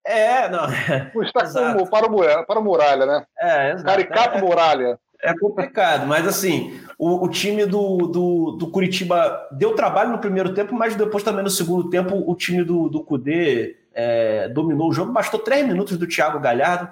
[0.05, 0.67] É, não.
[1.23, 3.25] Está como para, o, para o Muralha, né?
[3.39, 3.85] É, exato.
[3.85, 4.99] Caricato é, Muralha.
[5.25, 10.53] É complicado, mas assim, o, o time do, do, do, Curitiba deu trabalho no primeiro
[10.53, 14.93] tempo, mas depois também no segundo tempo o time do, do Cudê é, dominou o
[14.93, 15.13] jogo.
[15.13, 16.91] Bastou três minutos do Thiago Galhardo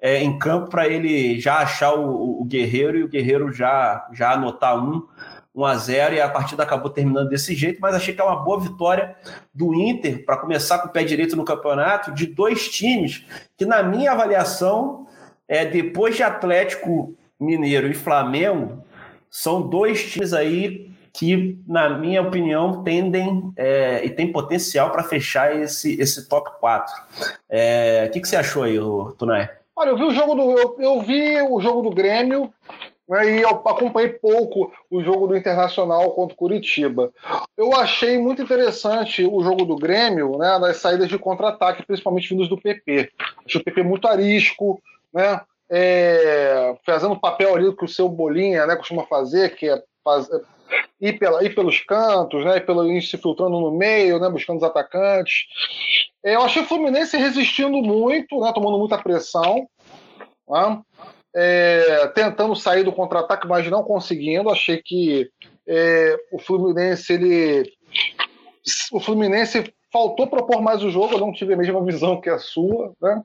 [0.00, 4.32] é, em campo para ele já achar o, o, Guerreiro e o Guerreiro já, já
[4.32, 5.06] anotar um,
[5.54, 8.36] 1 a 0 e a partida acabou terminando desse jeito, mas achei que é uma
[8.36, 9.16] boa vitória
[9.52, 13.24] do Inter para começar com o pé direito no campeonato, de dois times
[13.56, 15.06] que, na minha avaliação,
[15.48, 18.84] é, depois de Atlético Mineiro e Flamengo,
[19.28, 25.56] são dois times aí que, na minha opinião, tendem é, e tem potencial para fechar
[25.56, 26.94] esse, esse top 4.
[27.48, 28.78] É, o que, que você achou aí,
[29.18, 29.48] Tunay?
[29.74, 30.58] Olha, eu vi o jogo do.
[30.58, 32.52] Eu, eu vi o jogo do Grêmio
[33.24, 37.12] e eu acompanhei pouco o jogo do Internacional contra o Curitiba.
[37.56, 42.48] Eu achei muito interessante o jogo do Grêmio, né, nas saídas de contra-ataque, principalmente vindos
[42.48, 43.10] do PP.
[43.44, 44.80] Achei o PP muito arisco,
[45.12, 49.82] né, é, fazendo o papel ali que o seu Bolinha né, costuma fazer, que é
[50.04, 50.40] fazer,
[51.00, 54.62] ir, pela, ir pelos cantos, né, pelo, ir se filtrando no meio, né, buscando os
[54.62, 55.46] atacantes.
[56.24, 59.66] É, eu achei o Fluminense resistindo muito, né, tomando muita pressão,
[60.48, 60.80] né,
[61.34, 64.50] é, tentando sair do contra-ataque, mas não conseguindo.
[64.50, 65.30] Achei que
[65.66, 67.72] é, o Fluminense ele
[68.92, 72.38] o Fluminense faltou propor mais o jogo, eu não tive a mesma visão que a
[72.38, 73.22] sua, né?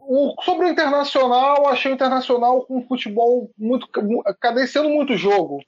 [0.00, 3.88] O, sobre o Internacional, achei o Internacional com futebol muito
[4.40, 5.62] cadenciando muito jogo,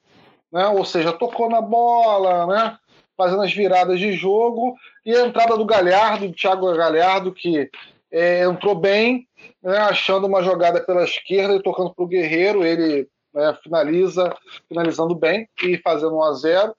[0.53, 0.69] né?
[0.69, 2.79] Ou seja, tocou na bola, né?
[3.17, 4.75] Fazendo as viradas de jogo
[5.05, 7.71] e a entrada do Galhardo, do Thiago Galhardo, que
[8.11, 9.27] é, entrou bem,
[9.63, 9.79] né?
[9.79, 14.35] achando uma jogada pela esquerda e tocando para o Guerreiro, ele né, finaliza,
[14.69, 16.77] finalizando bem e fazendo 1 a 0.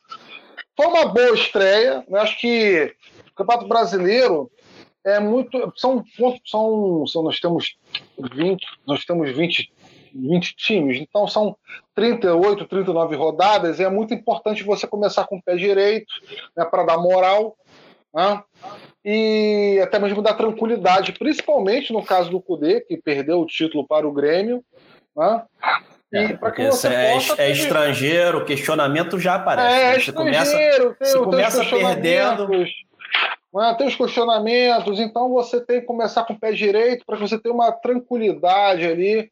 [0.75, 2.19] Foi uma boa estreia, né?
[2.19, 2.93] acho que
[3.31, 4.51] o Campeonato Brasileiro
[5.03, 5.71] é muito.
[5.75, 6.03] São,
[6.45, 7.75] são, são, nós temos
[8.17, 9.71] 20, nós temos 20
[10.13, 10.97] 20 times.
[10.99, 11.55] Então são
[11.95, 16.13] 38, 39 rodadas e é muito importante você começar com o pé direito
[16.55, 17.55] né, para dar moral
[18.13, 18.43] né,
[19.03, 24.07] e até mesmo dar tranquilidade, principalmente no caso do Cudê, que perdeu o título para
[24.07, 24.63] o Grêmio.
[25.15, 25.43] Né,
[26.13, 27.51] é, porque você é, é ter...
[27.51, 29.75] estrangeiro, o questionamento já aparece.
[29.75, 29.99] É, né?
[29.99, 30.57] você começa,
[30.99, 32.47] você começa perdendo.
[33.53, 37.21] Né, tem os questionamentos, então você tem que começar com o pé direito para que
[37.21, 39.29] você tenha uma tranquilidade ali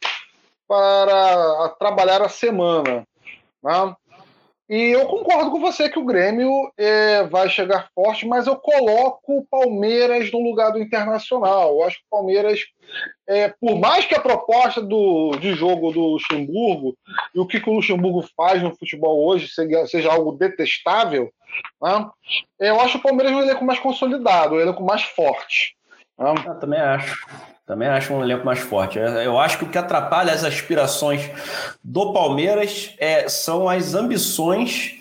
[0.67, 3.03] para trabalhar a semana.
[3.63, 3.95] Né?
[4.70, 9.39] E eu concordo com você que o Grêmio é, vai chegar forte, mas eu coloco
[9.39, 11.72] o Palmeiras no lugar do Internacional.
[11.72, 12.59] Eu acho que o Palmeiras,
[13.28, 16.95] é, por mais que a proposta do, de jogo do Luxemburgo
[17.34, 21.32] e o que, que o Luxemburgo faz no futebol hoje seja, seja algo detestável,
[21.82, 22.07] né?
[22.59, 25.76] eu acho o Palmeiras um elenco mais consolidado, um elenco mais forte.
[26.15, 26.32] Né?
[26.45, 27.17] Eu também acho.
[27.70, 28.97] Também acho um elenco mais forte.
[28.97, 31.30] Eu acho que o que atrapalha as aspirações
[31.84, 34.95] do Palmeiras é, são as ambições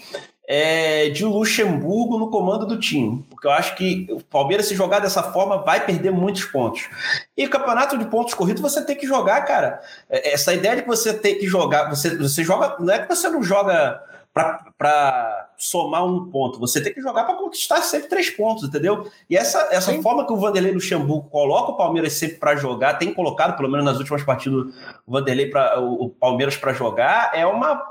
[0.47, 3.25] é, de Luxemburgo no comando do time.
[3.31, 6.91] Porque eu acho que o Palmeiras, se jogar dessa forma, vai perder muitos pontos.
[7.35, 9.81] E campeonato de pontos corridos você tem que jogar, cara.
[10.11, 12.77] É, essa ideia de que você tem que jogar, você, você joga.
[12.79, 13.99] Não é que você não joga
[14.33, 16.61] para somar um ponto.
[16.61, 19.11] Você tem que jogar para conquistar sempre três pontos, entendeu?
[19.29, 23.13] E essa, essa forma que o Vanderlei Luxemburgo coloca o Palmeiras sempre para jogar, tem
[23.13, 24.73] colocado, pelo menos nas últimas partidas,
[25.07, 27.83] o Vanderlei para o, Palmeiras para jogar, é uma,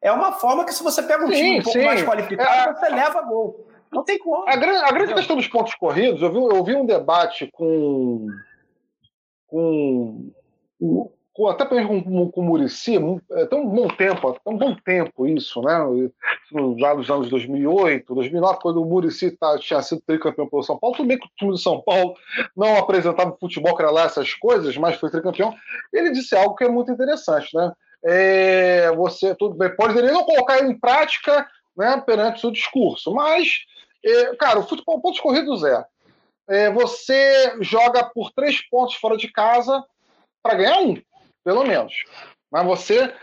[0.00, 1.84] é uma forma que se você pega um sim, time um pouco sim.
[1.84, 3.66] mais qualificado, é, você leva gol.
[3.92, 4.48] Não tem como.
[4.48, 8.26] A, grande, a grande questão dos pontos corridos, eu vi, eu vi um debate com
[9.46, 10.30] com,
[11.50, 12.96] até com, com, o Murici,
[13.32, 15.76] é, tem um bom tempo, tem um bom tempo isso, né?
[16.80, 20.96] Lá nos anos 2008, 2009, quando o Murici tá, tinha sido tricampeão pelo São Paulo,
[20.96, 22.14] tudo bem que o time do São Paulo
[22.56, 25.54] não apresentava futebol, era lá essas coisas, mas foi tricampeão.
[25.92, 27.72] Ele disse algo que é muito interessante, né?
[28.02, 33.64] É, você tudo bem, poderia não colocar em prática né, perante o seu discurso, mas,
[34.04, 35.84] é, cara, o futebol pontos corridos é,
[36.48, 39.84] é você joga por três pontos fora de casa
[40.42, 40.96] para ganhar um
[41.46, 41.94] pelo menos.
[42.50, 43.14] Mas você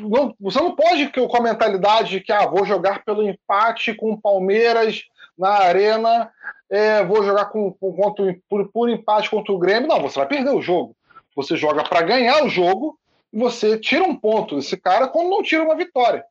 [0.00, 4.10] não, você não pode com a mentalidade de que ah, vou jogar pelo empate com
[4.10, 5.04] o Palmeiras
[5.38, 6.32] na arena,
[6.68, 9.88] é, vou jogar com, com, contra, por, por empate contra o Grêmio.
[9.88, 10.96] Não, você vai perder o jogo.
[11.36, 12.98] Você joga para ganhar o jogo
[13.32, 16.24] e você tira um ponto desse cara quando não tira uma vitória.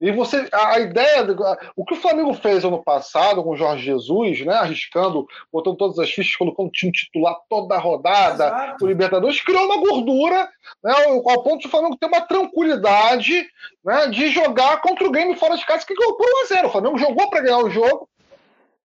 [0.00, 3.50] E você, a, a ideia, do, a, o que o Flamengo fez ano passado com
[3.50, 7.78] o Jorge Jesus, né, arriscando, botando todas as fichas, colocando o time titular toda a
[7.78, 8.84] rodada, Exato.
[8.84, 10.48] o Libertadores, criou uma gordura,
[10.84, 13.46] né, ao ponto do Flamengo ter uma tranquilidade
[13.84, 16.66] né, de jogar contra o Grêmio fora de casa, que ganhou por 1x0.
[16.66, 18.08] O Flamengo jogou para ganhar o jogo.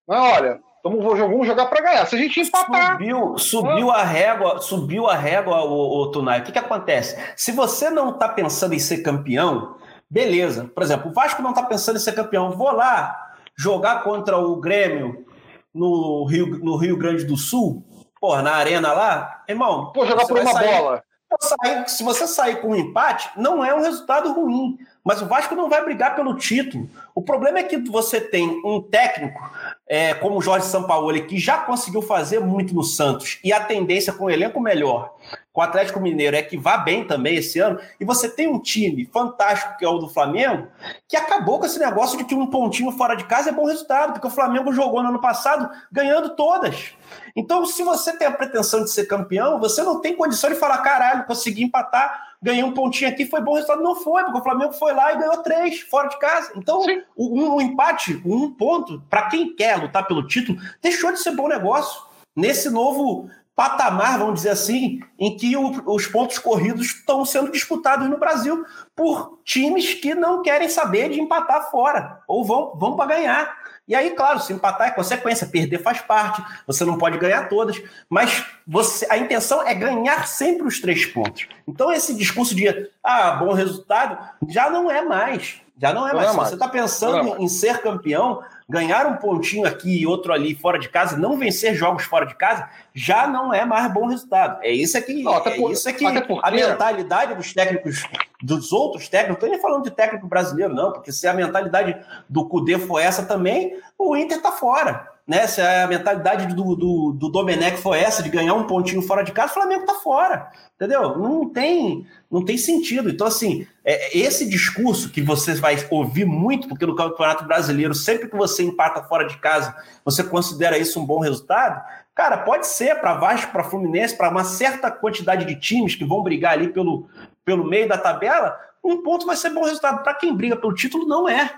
[0.07, 2.05] Né, olha, então vamos jogar para ganhar.
[2.05, 2.93] Se a gente empatar.
[2.93, 6.41] Subiu, subiu a régua, subiu a régua, o, o Tunai.
[6.41, 7.17] O que, que acontece?
[7.37, 9.75] Se você não está pensando em ser campeão,
[10.13, 10.65] Beleza.
[10.65, 12.51] Por exemplo, o Vasco não está pensando em ser campeão.
[12.51, 15.25] Vou lá jogar contra o Grêmio
[15.73, 17.83] no Rio, no Rio Grande do Sul.
[18.21, 19.91] porra, na arena lá, irmão.
[19.91, 21.03] Pô, jogar por uma sair, bola.
[21.41, 24.77] Sair, se você sair com um empate, não é um resultado ruim.
[25.03, 26.87] Mas o Vasco não vai brigar pelo título.
[27.15, 29.41] O problema é que você tem um técnico
[29.87, 34.13] é, como o Jorge Sampaoli, que já conseguiu fazer muito no Santos, e a tendência
[34.13, 35.15] com o elenco melhor,
[35.53, 38.59] com o Atlético Mineiro, é que vá bem também esse ano, e você tem um
[38.59, 40.67] time fantástico, que é o do Flamengo,
[41.07, 44.13] que acabou com esse negócio de que um pontinho fora de casa é bom resultado,
[44.13, 46.93] porque o Flamengo jogou no ano passado ganhando todas.
[47.35, 50.79] Então, se você tem a pretensão de ser campeão, você não tem condição de falar,
[50.79, 53.81] caralho, consegui empatar ganhei um pontinho aqui, foi bom resultado.
[53.81, 56.51] Não foi, porque o Flamengo foi lá e ganhou três fora de casa.
[56.57, 56.83] Então,
[57.17, 61.47] um, um, empate, um ponto, para quem quer lutar pelo título, deixou de ser bom
[61.47, 62.01] negócio.
[62.35, 68.09] Nesse novo patamar, vamos dizer assim, em que o, os pontos corridos estão sendo disputados
[68.09, 73.15] no Brasil por times que não querem saber de empatar fora, ou vão, vão para
[73.15, 73.63] ganhar.
[73.87, 77.81] E aí, claro, se empatar é consequência, perder faz parte, você não pode ganhar todas,
[78.09, 81.47] mas você, a intenção é ganhar sempre os três pontos.
[81.67, 85.61] Então, esse discurso de ah, bom resultado já não é mais.
[85.77, 86.29] Já não é não mais.
[86.29, 90.33] É se você está pensando é em ser campeão, ganhar um pontinho aqui e outro
[90.33, 94.07] ali fora de casa, não vencer jogos fora de casa, já não é mais bom
[94.07, 94.59] resultado.
[94.63, 98.03] É isso aqui, não, é por, isso aqui a mentalidade dos técnicos,
[98.41, 101.97] dos outros técnicos, não estou nem falando de técnico brasileiro, não, porque se a mentalidade
[102.27, 105.47] do Cudê for essa também, o Inter está fora né?
[105.47, 109.31] Se a mentalidade do, do, do Domenech foi essa, de ganhar um pontinho fora de
[109.31, 110.49] casa, o Flamengo tá fora.
[110.75, 111.17] Entendeu?
[111.17, 113.09] Não tem, não tem sentido.
[113.09, 118.27] Então, assim, é, esse discurso que você vai ouvir muito, porque no Campeonato Brasileiro, sempre
[118.27, 121.81] que você empata fora de casa, você considera isso um bom resultado.
[122.13, 126.21] Cara, pode ser para Vasco, para Fluminense, para uma certa quantidade de times que vão
[126.21, 127.07] brigar ali pelo,
[127.45, 130.03] pelo meio da tabela, um ponto vai ser bom resultado.
[130.03, 131.49] Para quem briga pelo título, não é.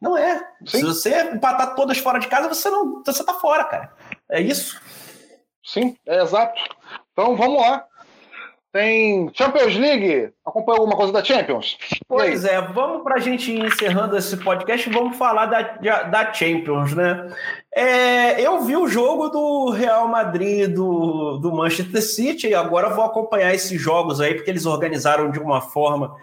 [0.00, 0.38] Não é.
[0.66, 0.78] Sim.
[0.78, 3.02] Se você empatar todas fora de casa, você não.
[3.04, 3.92] Você tá fora, cara.
[4.30, 4.80] É isso.
[5.64, 6.60] Sim, é exato.
[7.12, 7.86] Então vamos lá.
[8.72, 10.33] Tem Champions League.
[10.44, 11.78] Acompanha alguma coisa da Champions?
[12.06, 15.62] Pois é, vamos para a gente ir encerrando esse podcast, vamos falar da,
[16.02, 17.28] da Champions, né?
[17.74, 23.04] É, eu vi o jogo do Real Madrid, do, do Manchester City, e agora vou
[23.04, 26.14] acompanhar esses jogos aí, porque eles organizaram de uma forma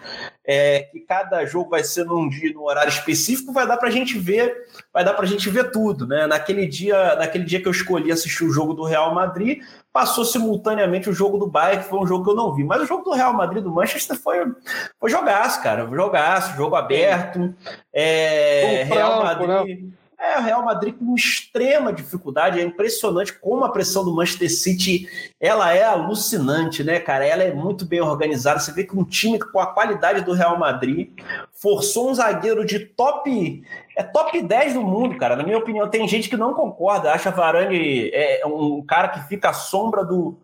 [0.45, 3.91] é, que cada jogo vai ser num dia, num horário específico, vai dar para a
[3.91, 4.53] gente ver,
[4.93, 6.25] vai dar para a gente ver tudo, né?
[6.25, 9.61] Naquele dia, naquele dia que eu escolhi assistir o jogo do Real Madrid,
[9.91, 12.81] passou simultaneamente o jogo do Bayern, que foi um jogo que eu não vi, mas
[12.81, 14.51] o jogo do Real Madrid do Manchester foi,
[14.99, 17.53] foi jogaço, cara, jogaço, jogo aberto,
[17.93, 19.23] é, Real né?
[19.23, 19.83] Madrid.
[19.83, 19.91] Né?
[20.21, 22.59] É, o Real Madrid com extrema dificuldade.
[22.59, 25.09] É impressionante como a pressão do Manchester City
[25.39, 27.25] ela é alucinante, né, cara?
[27.25, 28.59] Ela é muito bem organizada.
[28.59, 31.09] Você vê que um time com a qualidade do Real Madrid
[31.51, 33.63] forçou um zagueiro de top.
[33.97, 35.35] É top 10 do mundo, cara.
[35.35, 37.11] Na minha opinião, tem gente que não concorda.
[37.11, 40.37] Acha Varane é um cara que fica à sombra do,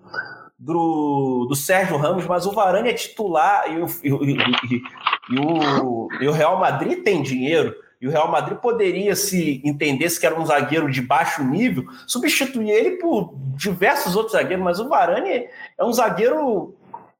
[0.57, 4.83] do, do Sérgio Ramos, mas o Varane é titular e o, e, e,
[5.31, 10.19] e, o, e o Real Madrid tem dinheiro e o Real Madrid poderia, se entendesse
[10.19, 14.87] que era um zagueiro de baixo nível, substituir ele por diversos outros zagueiros, mas o
[14.87, 15.47] Varane
[15.77, 16.75] é um zagueiro,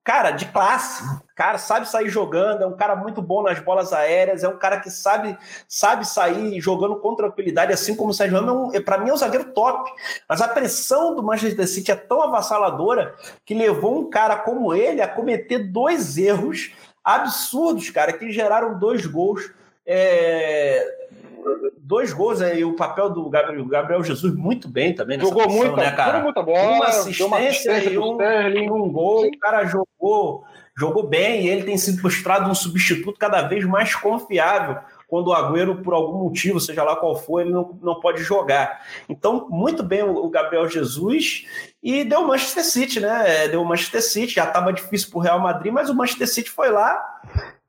[0.08, 1.04] cara, de classe.
[1.36, 4.80] Cara, sabe sair jogando, é um cara muito bom nas bolas aéreas, é um cara
[4.80, 5.38] que sabe,
[5.68, 9.18] sabe sair jogando com tranquilidade, assim como o Sérgio Ramos, é, para mim é um
[9.18, 9.92] zagueiro top.
[10.28, 15.02] Mas a pressão do Manchester City é tão avassaladora que levou um cara como ele
[15.02, 19.52] a cometer dois erros absurdos, cara, que geraram dois gols
[19.86, 20.97] é,
[21.78, 25.20] dois gols aí, o papel do Gabriel, Gabriel Jesus muito bem também.
[25.20, 26.20] Jogou posição, muito, né, cara?
[26.22, 26.72] muita bola.
[26.72, 28.18] Uma assistência, uma assistência e um,
[28.74, 29.22] um gol.
[29.22, 29.30] Sim.
[29.30, 30.44] O cara jogou,
[30.78, 34.78] jogou bem e ele tem sido mostrado um substituto cada vez mais confiável
[35.08, 38.86] quando o Agüero, por algum motivo, seja lá qual for, ele não, não pode jogar.
[39.08, 41.46] Então, muito bem o, o Gabriel Jesus
[41.82, 43.48] e deu o Manchester City, né?
[43.48, 46.50] Deu o Manchester City, já estava difícil para o Real Madrid, mas o Manchester City
[46.50, 47.02] foi lá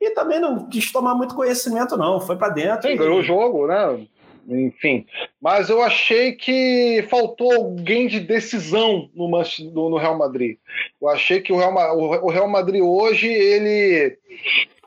[0.00, 2.20] e também não quis tomar muito conhecimento, não.
[2.20, 2.88] Foi para dentro.
[2.88, 2.96] Sim, e...
[2.96, 4.06] ganhou o jogo, né?
[4.48, 5.06] Enfim.
[5.40, 9.28] Mas eu achei que faltou alguém de decisão no,
[9.90, 10.56] no Real Madrid.
[11.00, 14.16] Eu achei que o Real, o Real Madrid hoje, ele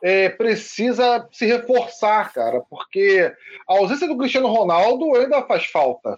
[0.02, 3.32] é, precisa se reforçar, cara, porque
[3.68, 6.18] a ausência do Cristiano Ronaldo ainda faz falta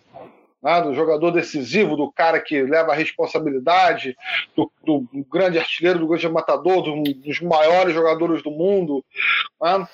[0.64, 4.16] né, do jogador decisivo, do cara que leva a responsabilidade,
[4.55, 9.03] do, do grande artilheiro, do grande matador, do, dos maiores jogadores do mundo.
[9.61, 9.88] Né?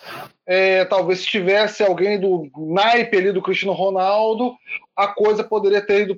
[0.45, 4.55] É, talvez se tivesse alguém do naipe ali do Cristiano Ronaldo,
[4.95, 6.15] a coisa poderia ter ido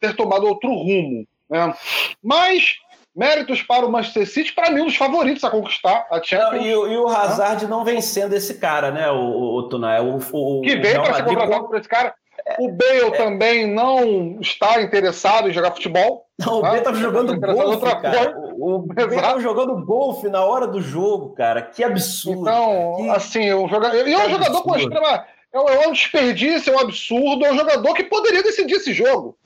[0.00, 1.26] ter tomado outro rumo.
[1.50, 1.74] Né?
[2.22, 2.76] Mas
[3.16, 6.66] Méritos para o Manchester City, para mim, um dos favoritos a conquistar a Champions.
[6.66, 10.00] Não, e, e, o Hazard não vem sendo esse cara, né, o, o, o Tunai?
[10.00, 12.12] O, o, que veio para ser contratado por esse cara.
[12.58, 13.10] O Bale é.
[13.12, 16.26] também não está interessado em jogar futebol.
[16.38, 18.36] Não, o Bale estava tá jogando golfe, cara.
[18.58, 21.62] O, o Bale estava jogando golfe na hora do jogo, cara.
[21.62, 22.42] Que absurdo.
[22.42, 23.10] Então, que...
[23.10, 24.06] assim, o jogador...
[24.06, 25.26] E é um jogador com extrema...
[25.52, 27.46] É é um desperdício, é um absurdo.
[27.46, 29.38] É um jogador que poderia decidir esse jogo.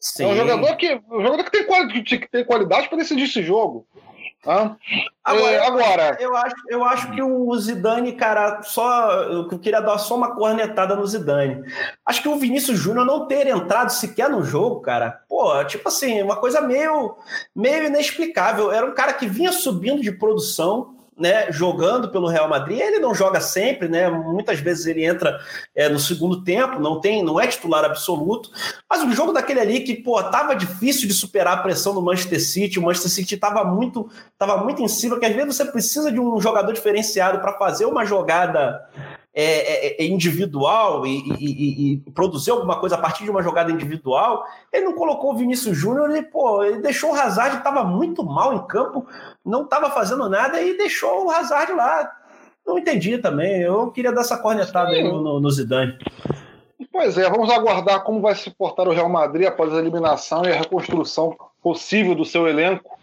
[0.00, 0.24] Sim.
[0.24, 2.02] É um jogador que, um jogador que, tem, quali...
[2.02, 3.86] que tem qualidade para decidir esse jogo.
[5.24, 9.96] Agora, é, agora, eu acho, eu acho que o Zidane, cara, só eu queria dar
[9.96, 11.64] só uma cornetada no Zidane.
[12.04, 16.20] Acho que o Vinícius Júnior não ter entrado sequer no jogo, cara, pô, tipo assim,
[16.22, 17.16] uma coisa meio,
[17.56, 18.70] meio inexplicável.
[18.70, 22.80] Era um cara que vinha subindo de produção, né, jogando pelo Real Madrid.
[22.80, 24.08] Ele não joga sempre, né?
[24.10, 25.38] Muitas vezes ele entra
[25.74, 28.50] é, no segundo tempo, não tem, não é titular absoluto.
[28.88, 32.42] Mas o jogo daquele ali que, pô, tava difícil de superar a pressão do Manchester
[32.42, 32.78] City.
[32.78, 36.20] O Manchester City tava muito, tava muito em cima, que às vezes você precisa de
[36.20, 38.84] um jogador diferenciado para fazer uma jogada
[39.34, 43.72] é, é, é, individual e, e, e, produzir alguma coisa a partir de uma jogada
[43.72, 48.22] individual, ele não colocou o Vinícius Júnior e, pô, ele deixou o Hazard, estava muito
[48.22, 49.04] mal em campo,
[49.44, 52.12] não estava fazendo nada e deixou o Hazard lá.
[52.64, 53.60] Não entendi também.
[53.60, 54.96] Eu queria dar essa cornetada Sim.
[54.96, 55.98] aí no, no Zidane.
[56.92, 60.52] Pois é, vamos aguardar como vai se portar o Real Madrid após a eliminação e
[60.52, 62.96] a reconstrução possível do seu elenco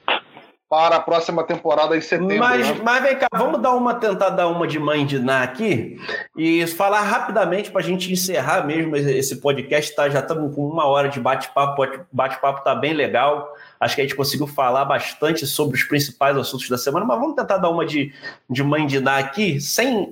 [0.72, 2.39] para a próxima temporada em setembro.
[2.39, 2.80] Mas, né?
[2.82, 5.99] mas vem cá, vamos dar uma tentar dar uma de mãe de Ná aqui
[6.34, 9.93] e falar rapidamente para a gente encerrar mesmo esse podcast.
[9.93, 10.09] Tá?
[10.09, 13.53] Já estamos com uma hora de bate-papo, bate-papo está bem legal.
[13.82, 17.36] Acho que a gente conseguiu falar bastante sobre os principais assuntos da semana, mas vamos
[17.36, 18.13] tentar dar uma de,
[18.49, 20.09] de mãe de Ná aqui, sem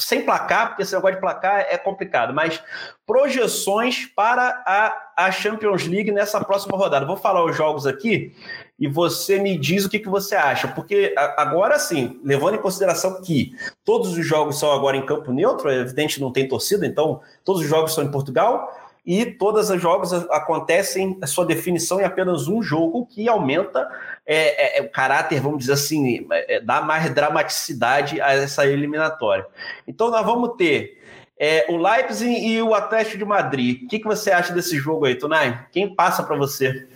[0.00, 2.62] sem placar, porque esse negócio de placar é complicado, mas
[3.04, 7.04] projeções para a, a Champions League nessa próxima rodada.
[7.04, 8.32] Vou falar os jogos aqui
[8.78, 13.20] e você me diz o que, que você acha, porque agora sim, levando em consideração
[13.20, 13.52] que
[13.84, 17.62] todos os jogos são agora em campo neutro, é evidente não tem torcida, então todos
[17.62, 18.72] os jogos são em Portugal
[19.04, 23.88] e todos os jogos acontecem a sua definição em apenas um jogo que aumenta
[24.24, 29.46] é, é, é, o caráter, vamos dizer assim, é, dá mais dramaticidade a essa eliminatória.
[29.86, 31.02] Então nós vamos ter
[31.38, 33.82] é, o Leipzig e o Atlético de Madrid.
[33.84, 35.58] O que, que você acha desse jogo aí, Tunay?
[35.72, 36.86] Quem passa para você?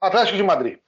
[0.00, 0.78] Atlético de Madrid.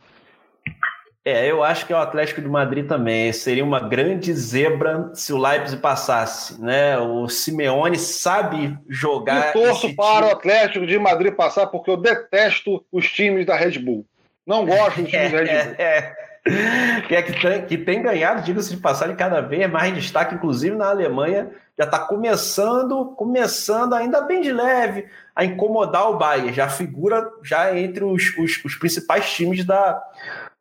[1.22, 3.30] É, eu acho que é o Atlético de Madrid também.
[3.32, 6.98] Seria uma grande zebra se o Leipzig passasse, né?
[6.98, 9.48] O Simeone sabe jogar.
[9.48, 10.28] Eu torço para time.
[10.28, 14.06] o Atlético de Madrid passar porque eu detesto os times da Red Bull.
[14.46, 15.74] Não gosto dos times da Red Bull.
[15.78, 17.02] É, é.
[17.06, 20.74] Que, é que, tem, que tem ganhado, diga-se de passagem, cada vez mais destaque, inclusive
[20.74, 25.04] na Alemanha, já está começando, começando ainda bem de leve
[25.36, 30.02] a incomodar o Bayern, já figura já entre os, os, os principais times da,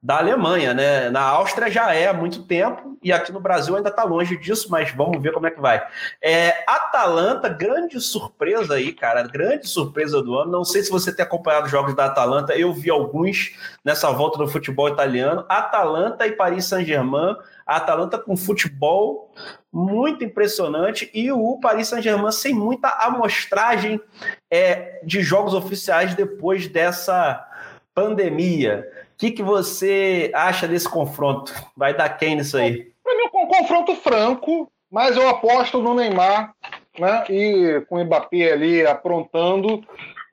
[0.01, 1.09] da Alemanha, né?
[1.09, 4.69] Na Áustria já é há muito tempo e aqui no Brasil ainda está longe disso,
[4.71, 5.85] mas vamos ver como é que vai.
[6.21, 10.51] É, Atalanta, grande surpresa aí, cara, grande surpresa do ano.
[10.51, 14.37] Não sei se você tem acompanhado os jogos da Atalanta, eu vi alguns nessa volta
[14.37, 15.45] do futebol italiano.
[15.49, 17.35] Atalanta e Paris Saint-Germain.
[17.65, 19.31] A Atalanta com futebol
[19.71, 24.01] muito impressionante e o Paris Saint-Germain sem muita amostragem
[24.49, 27.45] é, de jogos oficiais depois dessa
[27.93, 28.87] pandemia
[29.19, 31.53] que, que você acha desse confronto?
[31.75, 32.89] Vai dar quem nisso aí?
[33.03, 36.53] Para mim, é um confronto franco, mas eu aposto no Neymar,
[36.97, 37.25] né?
[37.29, 39.83] E com o Mbappé ali aprontando.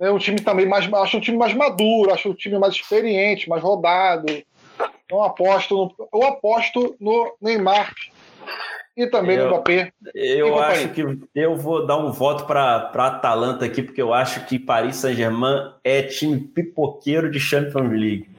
[0.00, 0.90] É um time também mais.
[0.92, 4.26] Acho um time mais maduro, acho um time mais experiente, mais rodado.
[5.04, 7.92] Então aposto no, eu aposto no Neymar
[8.96, 9.90] e também eu, no Mbappé.
[10.14, 14.60] Eu acho que eu vou dar um voto para Atalanta aqui, porque eu acho que
[14.60, 18.35] Paris Saint-Germain é time pipoqueiro de Champions League.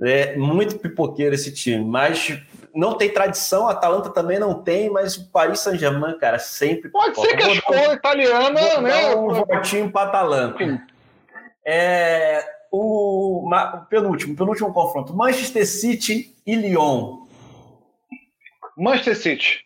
[0.00, 2.38] É muito pipoqueiro esse time, mas
[2.74, 6.90] não tem tradição, a Atalanta também não tem, mas o Paris Saint-Germain, cara, sempre.
[6.90, 9.14] Pode ser que a escola um, italiana, vou né?
[9.14, 10.82] Um votinho para Atalanta.
[11.64, 17.24] É, o, o penúltimo, penúltimo confronto: Manchester City e Lyon.
[18.76, 19.64] Manchester City.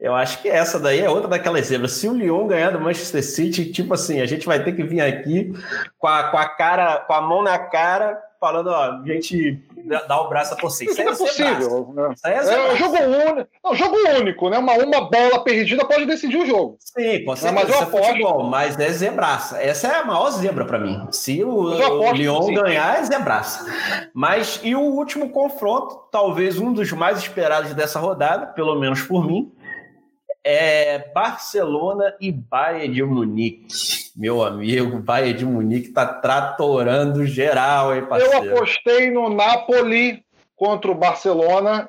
[0.00, 1.92] Eu acho que essa daí é outra daquelas zebras.
[1.92, 5.00] Se o Lyon ganhar do Manchester City, tipo assim, a gente vai ter que vir
[5.00, 5.52] aqui
[5.96, 9.62] com a, com a cara, com a mão na cara, falando, ó, a gente
[10.08, 10.88] dá o braço a torcer.
[10.88, 11.94] Isso, é, é possível.
[11.94, 12.12] Né?
[12.12, 13.48] Isso é, é jogo único.
[13.62, 14.58] Não, jogo único, né?
[14.58, 16.76] Uma, uma bola perdida pode decidir o jogo.
[16.80, 17.52] Sim, com certeza.
[17.52, 18.06] Mas eu é aposto.
[18.08, 19.62] Futebol, mas é zebraça.
[19.62, 21.06] Essa é a maior zebra para mim.
[21.12, 23.64] Se o, o Lyon ganhar, é zebraça.
[24.12, 29.24] Mas e o último confronto, talvez um dos mais esperados dessa rodada, pelo menos por
[29.24, 29.52] mim,
[30.44, 33.66] é Barcelona e Bayern de Munique.
[34.16, 38.46] Meu amigo, Bayern de Munique tá tratorando geral, hein, parceiro?
[38.46, 40.24] Eu apostei no Napoli
[40.56, 41.88] contra o Barcelona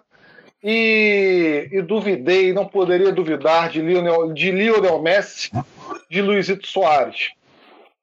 [0.63, 5.51] e, e duvidei, não poderia duvidar de Lionel, de Lionel Messi,
[6.09, 7.29] de Luizito Soares.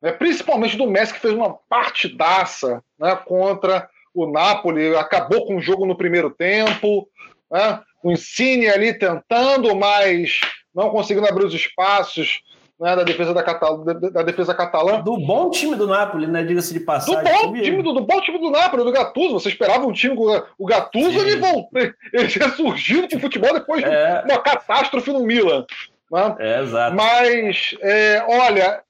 [0.03, 5.61] né, principalmente do Messi, que fez uma partidaça né, contra o Napoli, acabou com o
[5.61, 7.09] jogo no primeiro tempo,
[7.51, 10.41] né, o Insigne ali tentando, mas
[10.75, 12.41] não conseguindo abrir os espaços
[12.81, 15.01] né, da, defesa da, Catal da defesa catalã.
[15.03, 16.43] Do bom time do Napoli, né?
[16.43, 17.23] Diga-se de passagem.
[17.23, 19.35] Do bom, time do, do, bom time do Napoli, do Gattuso.
[19.35, 21.21] Você esperava um time com o Gattuso, Sim.
[21.29, 21.81] ele voltou.
[22.13, 24.23] Ele surgiu pro futebol depois é.
[24.23, 25.67] de uma catástrofe no Milan.
[26.11, 26.37] Né?
[26.39, 26.97] É, exato.
[26.97, 28.83] Mas, é, olha,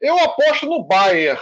[0.00, 1.38] eu aposto no Bayern.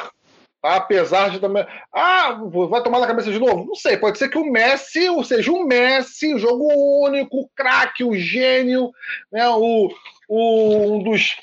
[0.63, 1.67] Apesar de também.
[1.93, 2.39] Ah,
[2.71, 3.65] vai tomar na cabeça de novo?
[3.65, 6.69] Não sei, pode ser que o Messi, ou seja, o Messi, o jogo
[7.05, 8.93] único, o craque, o gênio,
[9.33, 9.49] né?
[9.49, 9.89] o,
[10.29, 11.37] o, um dos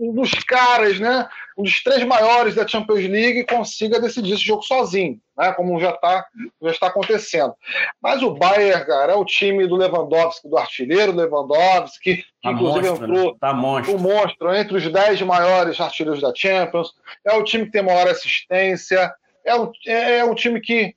[0.00, 1.28] um dos caras, né,
[1.60, 5.90] um dos três maiores da Champions League, consiga decidir esse jogo sozinho, né, como já
[5.90, 6.26] está
[6.62, 7.54] já está acontecendo.
[8.02, 12.88] Mas o Bayern, cara, é o time do Lewandowski, do artilheiro Lewandowski, que tá inclusive
[12.88, 13.38] monstro, entrou né?
[13.40, 13.94] tá monstro.
[13.94, 16.92] o monstro entre os dez maiores artilheiros da Champions,
[17.24, 19.12] é o time que tem maior assistência,
[19.44, 20.94] é o, é, é time que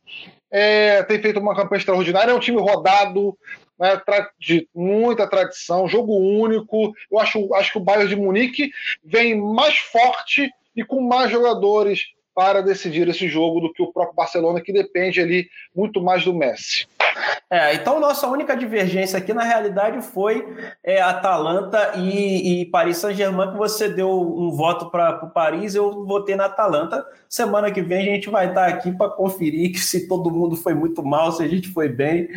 [0.49, 3.38] é, tem feito uma campanha extraordinária, é um time rodado,
[3.84, 4.01] né,
[4.39, 6.93] de muita tradição, jogo único.
[7.11, 8.71] Eu acho, acho que o Bayern de Munique
[9.03, 14.15] vem mais forte e com mais jogadores para decidir esse jogo do que o próprio
[14.15, 16.88] Barcelona, que depende ali muito mais do Messi.
[17.49, 20.43] É, então nossa única divergência aqui na realidade foi
[20.84, 26.03] é, Atalanta e, e Paris Saint-Germain, que você deu um voto para o Paris, eu
[26.05, 27.05] votei na Atalanta.
[27.29, 30.73] Semana que vem a gente vai estar aqui para conferir que se todo mundo foi
[30.73, 32.27] muito mal, se a gente foi bem,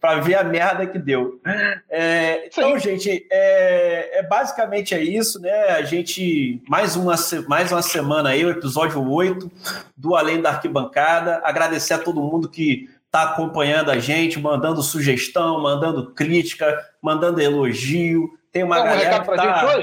[0.00, 1.40] para ver a merda que deu.
[1.88, 5.52] É, então, gente, é, é, basicamente é isso, né?
[5.70, 7.14] A gente, mais uma,
[7.48, 9.39] mais uma semana aí, o episódio 8
[9.96, 11.40] do Além da Arquibancada.
[11.44, 18.30] Agradecer a todo mundo que está acompanhando a gente, mandando sugestão, mandando crítica, mandando elogio.
[18.52, 19.82] Tem uma um galera que tá,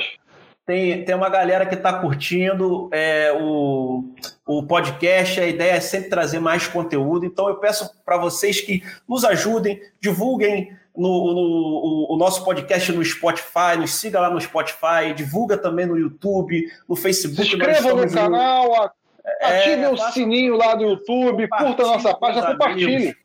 [0.66, 4.14] tem, tem uma galera que está curtindo é, o,
[4.46, 5.40] o podcast.
[5.40, 7.26] A ideia é sempre trazer mais conteúdo.
[7.26, 12.92] Então eu peço para vocês que nos ajudem, divulguem no, no o, o, nosso podcast
[12.92, 17.48] no Spotify, nos siga lá no Spotify, divulga também no YouTube, no Facebook.
[17.48, 18.94] Se inscreva no canal,
[19.42, 23.16] Ative é, o sininho lá do YouTube, curta a nossa página, compartilhe.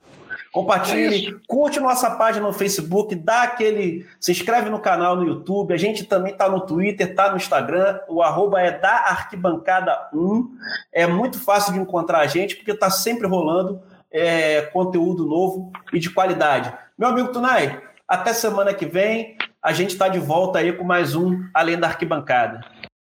[0.52, 4.06] Compartilhe, é curte nossa página no Facebook, dá aquele.
[4.20, 5.72] Se inscreve no canal no YouTube.
[5.72, 7.98] A gente também está no Twitter, está no Instagram.
[8.06, 10.50] O arroba é da Arquibancada 1.
[10.92, 13.80] É muito fácil de encontrar a gente, porque está sempre rolando
[14.10, 16.70] é, conteúdo novo e de qualidade.
[16.98, 19.38] Meu amigo Tunai, até semana que vem.
[19.62, 22.60] A gente está de volta aí com mais um Além da Arquibancada.